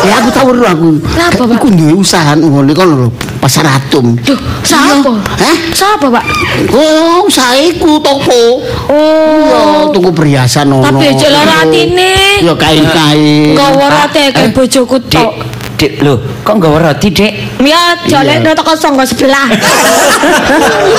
Ya 0.00 0.14
aku 0.16 0.28
tahu 0.32 0.56
lho 0.56 0.64
aku. 0.64 0.88
Kenapa, 1.12 1.42
Pak? 1.44 1.56
Aku 1.60 1.68
duwe 1.72 1.92
usaha 1.92 2.32
ngene 2.32 2.72
kono 2.72 2.94
lho, 2.96 3.08
pasar 3.36 3.68
atum. 3.68 4.16
Duh, 4.24 4.38
siapa? 4.64 5.12
Hah? 5.12 5.56
Siapa, 5.76 6.06
Pak? 6.08 6.24
Oh, 6.72 7.28
usahaku 7.28 8.00
toko. 8.00 8.64
Oh. 8.88 9.44
Yo 9.50 9.60
tuku 9.92 10.10
perhiasan 10.12 10.72
ono. 10.72 10.84
Tapi 10.88 11.04
aja 11.12 11.28
lara 11.28 11.68
atine. 11.68 12.40
Yo 12.40 12.56
kain-kain. 12.56 13.56
Rate 13.56 14.32
kayak 14.32 14.50
bojoku 14.56 14.96
tok. 15.08 15.59
Dek 15.80 16.04
lho, 16.04 16.14
kok 16.44 16.60
nggawa 16.60 16.78
roti, 16.84 17.08
Dek? 17.08 17.32
Ya, 17.64 17.96
jolek 18.04 18.44
Iya. 18.44 18.52
toko 18.52 18.76
songgo 18.76 19.00
sebelah. 19.00 19.48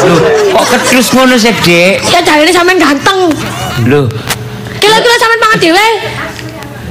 Lho, 0.02 0.16
kok 0.58 0.66
kedus 0.74 1.14
ngono 1.14 1.38
sih, 1.38 1.54
Dek? 1.54 2.02
ya 2.04 2.20
jarine 2.20 2.50
sampean 2.50 2.82
ganteng. 2.82 3.30
Lho, 3.86 4.10
Kira-kira 4.82 5.16
sampean 5.16 5.40
mangan 5.40 5.60
dhewe? 5.60 5.88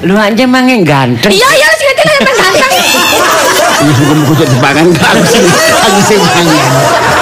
lho 0.00 0.16
anjing 0.16 0.48
mangen 0.48 0.80
ganteng. 0.80 1.28
Iya, 1.28 1.48
iya, 1.50 1.68
sing 1.74 1.88
kira 1.92 2.12
sampean 2.14 2.36
ganteng. 2.38 2.70
Iya, 2.70 3.26
muga-muga 3.82 4.34
jadi 4.38 4.52
dipangan 4.54 4.86
aku 4.94 5.22
sing 5.26 5.44
aku 5.82 6.00
sing 6.00 6.20
mangan. 6.22 6.70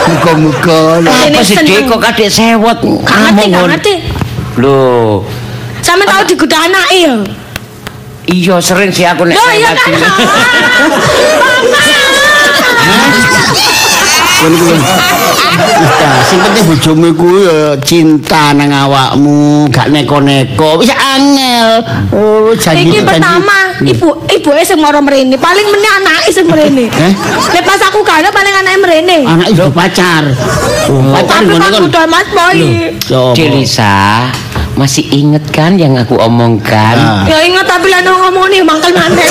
Muga-muga. 0.07 0.81
Apa 1.01 1.41
sih. 1.41 1.57
Dek? 1.59 1.81
Kok 1.89 2.01
kadek 2.03 2.29
sewot? 2.29 2.79
Gak 2.79 3.17
ngerti, 3.17 3.25
ngomong 3.25 3.49
gak 3.49 3.49
ngono? 3.57 3.71
ngerti. 3.73 3.95
Lho, 4.61 4.79
Sampean 5.81 6.07
tau 6.07 6.23
digoda 6.23 6.59
anake 6.61 6.97
ya? 7.01 7.15
Iya 8.29 8.57
sering 8.61 8.93
sih 8.93 9.09
aku 9.09 9.25
nek 9.25 9.37
Loh, 9.37 9.53
iya 9.57 9.73
kan? 9.75 9.93
Nah, 15.79 16.23
sing 16.25 16.39
penting 16.41 16.65
bojomu 16.71 17.07
iku 17.13 17.29
ya 17.43 17.61
cinta 17.83 18.55
nang 18.55 18.71
awakmu, 18.71 19.67
gak 19.69 19.91
neko-neko. 19.91 20.79
Wis 20.79 20.91
angel. 20.95 21.83
Oh, 22.15 22.55
janji 22.55 22.95
Iki 22.95 23.03
pertama, 23.05 23.75
ibu 23.83 24.09
ibu 24.31 24.49
sing 24.63 24.79
moro 24.79 25.03
mrene, 25.03 25.35
paling 25.37 25.67
meneh 25.67 25.91
anake 25.99 26.31
sing 26.31 26.47
mrene. 26.47 26.87
Eh? 26.89 27.13
Nek 27.53 27.63
pas 27.67 27.81
aku 27.91 28.07
ada 28.07 28.31
paling 28.31 28.55
anake 28.55 28.79
mrene. 28.79 29.19
Anak 29.27 29.49
ibu 29.53 29.67
pacar. 29.75 30.31
Pacar 30.89 31.41
Tapi 31.43 31.53
ngono 31.53 31.67
kan. 31.67 31.83
udah 31.91 32.05
Mas 32.07 32.29
Boy. 32.33 32.59
Coba. 33.03 33.35
Masih 34.79 35.03
inget 35.11 35.43
kan 35.51 35.75
yang 35.75 35.99
aku 35.99 36.15
omongkan? 36.15 37.27
Ya 37.27 37.43
ingat 37.43 37.67
tapi 37.67 37.91
lan 37.91 38.07
ngomong 38.07 38.47
nih 38.47 38.63
mangkel 38.63 38.95
manten. 38.95 39.27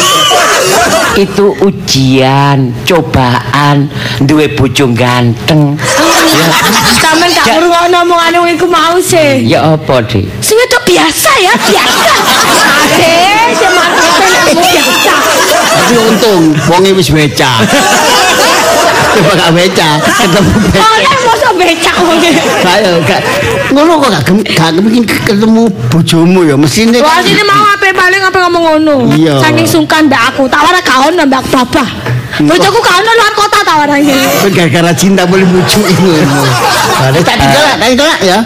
Itu 1.24 1.56
ujian, 1.64 2.76
cobaan, 2.84 3.88
duwe 4.28 4.52
bojo 4.52 4.92
ganteng. 4.92 5.80
Sampeyan 7.00 7.32
gak 7.32 7.46
ngrungokno 7.48 7.98
omongane 8.04 8.38
wong 8.44 8.52
iku 8.60 8.68
mau 8.68 9.00
sih. 9.00 9.48
Ya 9.48 9.72
apa, 9.72 10.04
Dek? 10.04 10.28
Sing 10.44 10.60
itu 10.60 10.78
biasa 10.84 11.32
ya, 11.40 11.54
biasa. 11.56 12.14
Ade, 12.84 13.16
semangatnya 13.56 14.28
kamu 14.36 14.52
biasa. 14.60 15.16
Tapi 15.64 15.96
untung 15.96 16.44
wonge 16.68 16.92
wis 16.92 17.08
beca. 17.08 17.64
Coba 19.18 19.34
gak 19.34 19.52
beca, 19.58 19.90
ketemu 19.98 20.52
beca. 20.70 20.82
Mosok 21.26 21.52
wong 22.06 22.18
iki. 22.22 22.32
Ayo, 22.62 23.02
gak 23.04 23.22
ngono 23.74 23.98
kok 23.98 24.10
gak 24.14 24.24
gak 24.54 24.70
mungkin 24.78 25.04
ketemu 25.04 25.64
bojomu 25.90 26.46
ya 26.46 26.56
mesine. 26.56 27.02
Wah, 27.02 27.20
sini 27.26 27.42
mau 27.42 27.66
apa 27.66 27.90
paling 27.90 28.22
apa 28.22 28.38
ngomong 28.46 28.64
ngono. 28.64 28.96
Iya. 29.18 29.42
Saking 29.42 29.66
sungkan 29.66 30.06
mbak 30.06 30.34
aku, 30.34 30.46
tak 30.46 30.62
ora 30.62 30.80
gak 30.80 31.10
ono 31.10 31.22
mbak 31.26 31.44
babah. 31.50 31.90
Bojoku 32.38 32.78
gak 32.78 32.96
ono 33.02 33.12
luar 33.18 33.34
kota 33.34 33.60
tak 33.66 33.76
warane. 33.82 34.18
gara-gara 34.54 34.92
cinta 34.94 35.26
boleh 35.26 35.48
bucu 35.50 35.82
ngono. 35.82 36.42
Ada 36.98 37.20
tak 37.26 37.36
ditolak, 37.42 37.76
tak 37.82 37.90
ditolak 37.94 38.20
ya. 38.22 38.38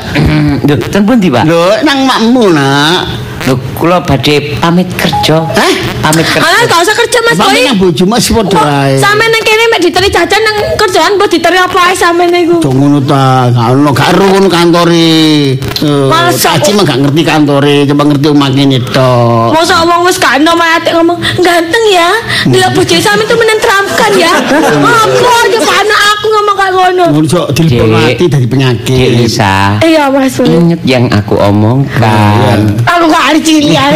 Lho, 0.68 0.76
ten 0.88 1.02
pundi, 1.04 1.28
Pak? 1.28 1.44
Lho, 1.44 1.84
nang 1.84 2.08
makmu 2.08 2.56
nak. 2.56 3.12
Lho, 3.48 3.60
kula 3.76 4.00
badhe 4.04 4.56
pamit 4.60 4.88
kerja. 4.96 5.44
Hah? 5.44 5.74
Pamit 6.02 6.26
kerja. 6.26 6.42
Alah 6.42 6.64
gak 6.66 6.80
usah 6.82 6.96
kerja 6.98 7.20
Mas 7.22 7.38
Boy. 7.38 7.62
nang 7.62 7.78
bojomu 7.78 8.16
wis 8.18 8.28
padha 8.34 8.62
ae. 8.90 8.98
sampe 8.98 9.26
nang 9.26 9.44
kene 9.46 9.64
mek 9.70 9.80
diteri 9.80 10.10
jajan 10.10 10.42
nang 10.42 10.58
kerjaan 10.76 11.12
mbok 11.16 11.30
diteri 11.30 11.58
apa 11.62 11.80
ae 11.90 11.96
sampe 11.96 12.26
niku. 12.26 12.58
Cok 12.58 12.74
ngono 12.74 13.00
ta, 13.06 13.54
gak 13.54 13.68
ono 13.78 13.90
gak 13.94 14.08
ero 14.18 14.26
ngono 14.34 14.48
kantore. 14.50 15.14
Eh, 15.62 16.06
Males, 16.10 16.42
mah 16.74 16.84
gak 16.84 16.98
ngerti 17.06 17.22
kantore, 17.22 17.76
coba 17.86 18.04
ngerti 18.10 18.28
omah 18.34 18.50
kene 18.50 18.78
tok. 18.82 19.54
Masa 19.54 19.86
wong 19.86 20.02
wis 20.04 20.18
gak 20.18 20.42
ono 20.42 20.52
mayate 20.58 20.90
ngomong 20.98 21.18
ganteng 21.40 21.84
ya. 21.94 22.10
Delok 22.50 22.72
bojo 22.76 22.96
sampe 22.98 23.24
tuh 23.30 23.38
menenteramkan 23.38 24.12
ya. 24.18 24.34
Apa 24.82 25.30
aja 25.46 25.60
anak 25.62 26.00
aku 26.18 26.26
ngomong 26.28 26.56
kayak 26.58 26.74
ngono. 26.74 27.04
Ngono 27.14 27.28
cok 27.30 27.48
dilebok 27.54 27.86
Dek. 27.86 27.94
mati 27.94 28.26
dari 28.26 28.48
penyakit. 28.50 29.10
Lisa, 29.22 29.78
Iya 29.86 30.10
Mas 30.10 30.34
Boy. 30.34 30.50
inget 30.50 30.82
yang 30.82 31.06
aku 31.14 31.38
omongkan. 31.38 32.58
Aku 32.90 33.06
gak 33.06 33.24
ada 33.34 33.40
cilian. 33.40 33.94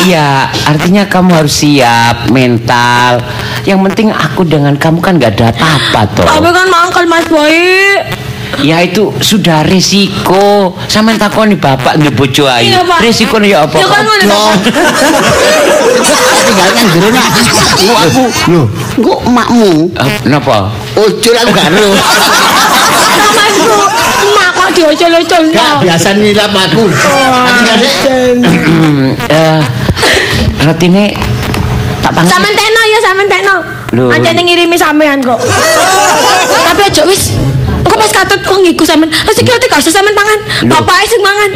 Iya, 0.00 0.48
artinya 0.64 1.04
kamu 1.10 1.30
harus 1.34 1.54
siap 1.58 2.30
mental. 2.30 3.18
Yang 3.66 3.78
penting 3.90 4.08
aku 4.08 4.46
dengan 4.46 4.72
kamu 4.72 5.02
kan 5.02 5.18
gak 5.18 5.34
ada 5.36 5.50
apa-apa 5.50 6.00
toh. 6.14 6.24
Tapi 6.24 6.48
kan 6.48 6.66
mangkel 6.66 7.04
Mas 7.04 7.26
Boy. 7.26 7.58
Ya 8.60 8.82
itu 8.82 9.14
sudah 9.18 9.62
resiko. 9.62 10.74
Sama 10.86 11.14
takoni 11.14 11.54
bapak 11.54 11.96
nggih 11.96 12.12
bojo 12.12 12.44
ayu. 12.44 12.70
Iya, 12.70 12.82
Pak. 12.82 12.98
Resikonya 13.00 13.46
ya 13.46 13.58
apa? 13.62 13.76
Ya 13.78 13.86
kan 13.86 14.00
ngono 14.02 14.22
Yo. 14.22 14.30
Pak. 14.30 14.54
Tinggal 16.40 16.68
nang 16.70 16.88
jero 16.90 17.08
nak. 17.10 17.28
Aku 17.80 18.22
lho, 18.46 18.62
kok 18.98 19.20
makmu 19.24 19.88
Eh, 19.96 20.18
Kenapa? 20.20 20.68
ojol 20.92 21.34
aku 21.34 21.50
gak 21.50 21.66
ero. 21.70 21.90
Sama 21.90 23.42
itu 23.48 23.72
emak 24.20 24.48
kok 24.52 24.68
diocol-ocol 24.74 25.42
Gak 25.50 25.72
biasa 25.80 26.08
nilap 26.14 26.52
aku. 26.52 26.84
Dek. 27.80 27.96
Eh, 29.30 29.60
rotine 30.64 31.14
tak 32.00 32.12
pangan. 32.16 32.28
Sampeyan 32.28 32.54
tekno 32.56 32.80
ya 32.84 32.98
sampeyan 33.04 33.28
tekno. 33.28 33.56
Ning 33.92 34.44
ngirimi 34.46 34.76
sampean 34.76 35.18
kok. 35.20 35.40
Tapi 36.66 36.80
aja 36.86 37.02
wis. 37.04 37.36
Kok 37.80 37.96
pas 37.96 38.12
katut 38.12 38.40
wong 38.48 38.62
iku 38.64 38.84
sampean. 38.84 39.10
Wis 39.28 39.36
iki 39.40 39.50
ate 39.52 39.66
gak 39.68 39.80
usah 39.84 39.92
sampean 39.92 40.16
mangan. 40.16 40.38
Lho. 40.64 40.72
Bapake 40.72 41.06
sing 41.08 41.20
mangan. 41.20 41.50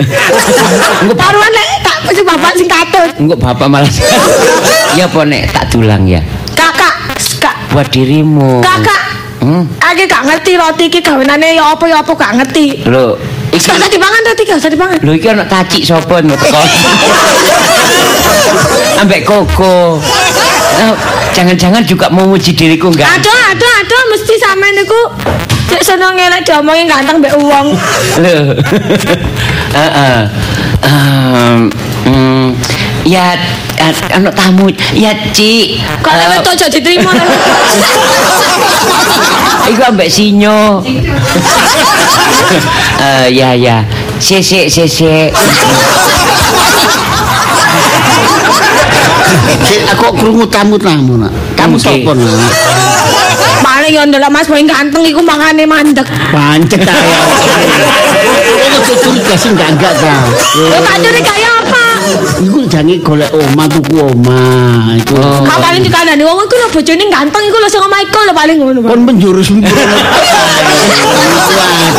Taruhan 1.20 1.50
lek 1.52 1.68
tak 1.80 1.96
sing 2.12 2.24
bapak 2.26 2.52
sing 2.56 2.68
katut. 2.68 3.10
Engko 3.16 3.34
bapak 3.36 3.66
malah. 3.68 3.88
ya 4.98 5.08
apa 5.08 5.20
nek 5.24 5.42
tak 5.52 5.64
dulang 5.72 6.04
ya. 6.04 6.20
Kakak, 6.54 6.94
kak, 7.40 7.56
Buat 7.72 7.88
dirimu. 7.90 8.60
kakak. 8.60 9.02
Hmm. 9.44 9.68
Aku 9.76 10.08
gak 10.08 10.24
ngerti 10.24 10.56
roti 10.56 10.84
iki 10.88 11.04
gawenane 11.04 11.52
ya 11.52 11.76
apa 11.76 11.84
ya 11.84 12.00
apa 12.00 12.12
gak 12.16 12.32
ngerti. 12.40 12.88
Lho, 12.88 13.20
iki 13.52 13.60
Gak 13.60 13.76
usah 13.76 13.90
dipangan 13.92 14.20
roti, 14.24 14.42
gak 14.48 14.56
usah 14.56 14.70
dipangan. 14.72 14.98
Lho 15.04 15.12
iki 15.12 15.28
ana 15.28 15.44
kacik 15.44 15.84
sapa 15.84 16.24
ngono 16.24 16.32
teko. 16.40 16.62
Ambek 19.00 19.26
koko. 19.26 19.98
Nah, 20.74 20.94
Jangan-jangan 21.34 21.82
juga 21.82 22.06
mau 22.14 22.30
muji 22.30 22.54
diriku 22.54 22.94
enggak? 22.94 23.10
Aduh, 23.10 23.40
aduh, 23.50 23.72
aduh, 23.82 24.02
mesti 24.14 24.38
sampean 24.38 24.70
niku 24.78 25.00
cek 25.66 25.82
seneng 25.82 26.14
ngelek 26.14 26.46
diomongin 26.46 26.86
ganteng 26.86 27.18
mbek 27.18 27.34
uang. 27.34 27.74
Lho. 28.22 28.54
Heeh. 29.74 30.20
Ehm, 30.84 31.72
mm, 32.04 32.52
ya 33.08 33.32
eh, 33.80 33.92
ana 34.12 34.28
tamu. 34.30 34.68
Ya, 34.92 35.16
Cik. 35.32 35.80
Kok 36.04 36.12
Eh, 36.12 36.16
lewat 36.20 36.44
aja 36.44 36.68
diterima. 36.68 37.08
Iku 39.72 39.82
ambek 39.90 40.12
sinyo. 40.12 40.84
Eh 42.94 43.26
ya 43.34 43.58
ya. 43.58 43.82
Sesek 44.20 44.70
sesek. 44.70 45.30
Sik, 49.64 49.80
aku 49.90 50.06
krungu 50.14 50.44
tamu-tamu 50.46 51.18
nak. 51.18 51.32
Kamu 51.58 51.76
Oke. 51.76 51.82
sapa 51.82 52.10
nak? 52.14 52.52
Paling 53.64 53.92
yo 53.96 54.02
ndelok 54.06 54.30
Mas 54.30 54.46
Boy 54.46 54.62
ganteng 54.68 55.02
iku 55.08 55.20
mangane 55.24 55.64
mandek. 55.66 56.06
Pancet 56.30 56.80
ta 56.84 56.94
ya. 56.94 57.20
Aku 58.70 58.78
tuh 58.86 58.96
curiga 59.02 59.34
sih 59.34 59.50
enggak 59.50 59.72
enggak 59.76 59.92
ta. 59.98 60.14
Lho 60.56 60.78
tak 60.84 60.96
curiga 61.00 61.34
ya 61.34 61.50
apa? 61.64 61.83
Iku 62.40 62.58
jange 62.68 63.00
golek 63.00 63.30
omah 63.32 63.66
tuku 63.66 63.96
omah 63.96 64.92
iku. 64.94 65.16
Oh. 65.16 65.40
Kak 65.42 65.58
paling 65.58 65.80
dikandani 65.80 66.22
wong 66.22 66.38
iku 66.40 66.54
lho 66.56 66.68
bojone 66.70 67.04
ganteng 67.08 67.42
iku 67.44 67.56
lho 67.56 67.68
sing 67.68 67.80
omah 67.80 68.00
iku 68.00 68.18
lho 68.20 68.32
paling 68.32 68.56
ngono. 68.60 68.78
Pak. 68.82 68.90
Kon 68.90 69.00
penjuru 69.04 69.40
sempurna. 69.40 69.96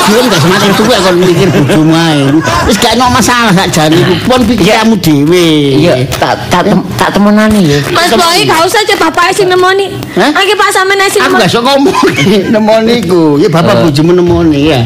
Waduh, 0.06 0.22
enggak 0.22 0.38
semakin 0.40 0.72
tuwek 0.78 1.00
kon 1.02 1.16
mikir 1.18 1.50
bojomu 1.50 1.94
ae. 1.98 2.22
Wis 2.70 2.78
gak 2.78 2.94
ono 2.94 3.10
masalah 3.10 3.52
sak 3.52 3.68
jane 3.74 3.98
iku 3.98 4.14
pon 4.28 4.42
pikiranmu 4.46 4.96
dhewe. 5.02 5.46
Iya, 5.82 5.94
tak 6.16 6.38
tak 6.48 6.70
tak 6.96 7.10
temenane 7.12 7.58
ya. 7.60 7.80
Mas 7.90 8.14
Boy 8.14 8.46
gak 8.46 8.62
usah 8.64 8.86
cek 8.86 9.02
bapake 9.02 9.34
sing 9.34 9.50
nemoni. 9.50 9.98
Hah? 10.14 10.30
Iki 10.32 10.54
Pak 10.54 10.70
sampean 10.70 11.02
sing 11.10 11.26
Aku 11.26 11.34
nemoni. 11.34 11.42
gak 11.42 11.50
sok 11.50 11.64
ngomong 11.66 11.98
nemoni 12.54 12.94
iku. 13.02 13.42
Ya 13.42 13.50
bapak 13.50 13.74
Oh. 13.76 13.90
bojomu 13.90 14.12
nemoni 14.14 14.72
ya. 14.72 14.80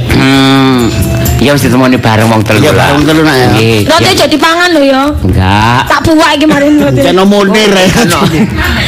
Ya 1.39 1.55
wis 1.55 1.63
ditemoni 1.63 1.95
bareng 1.95 2.27
wong 2.27 2.43
telu. 2.43 2.59
Ya 2.59 2.75
bareng 2.75 3.07
telu 3.07 3.23
nak 3.23 3.35
ya. 3.39 3.47
Roti 3.87 4.11
jadi 4.11 4.35
pangan 4.35 4.75
lho 4.75 4.83
ya. 4.83 5.03
Enggak. 5.23 5.81
Tak 5.87 5.99
buwak 6.03 6.35
iki 6.35 6.45
mari 6.45 6.67
roti. 6.83 6.99
Jeno 6.99 7.23
munir 7.23 7.71
ya. 7.71 7.87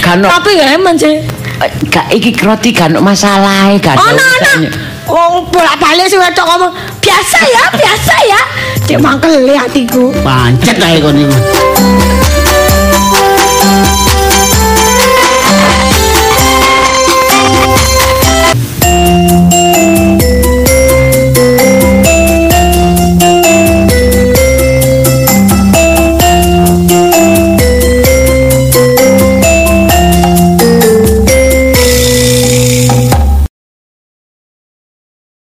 Kan. 0.03 0.19
Tapi 0.19 0.59
ya 0.59 0.75
emang 0.75 0.99
sih. 0.99 1.23
Eh, 1.63 1.71
gak 1.87 2.11
iki 2.11 2.35
roti 2.43 2.75
kan 2.75 2.91
masalah 2.99 3.71
e 3.71 3.79
kan. 3.79 3.95
Oh, 3.95 4.03
ono 4.03 4.19
ono. 4.19 4.51
Wong 5.07 5.31
bolak-balik 5.47 6.11
sing 6.11 6.19
wedok 6.19 6.43
ngomong 6.43 6.71
biasa 6.99 7.39
ya, 7.39 7.63
biasa 7.71 8.15
ya. 8.27 8.41
Cek 8.83 8.99
mangkel 8.99 9.47
li. 9.47 9.55
Pancet 10.23 10.77
ae 10.83 10.99
kon 10.99 11.15
iki. 11.15 11.39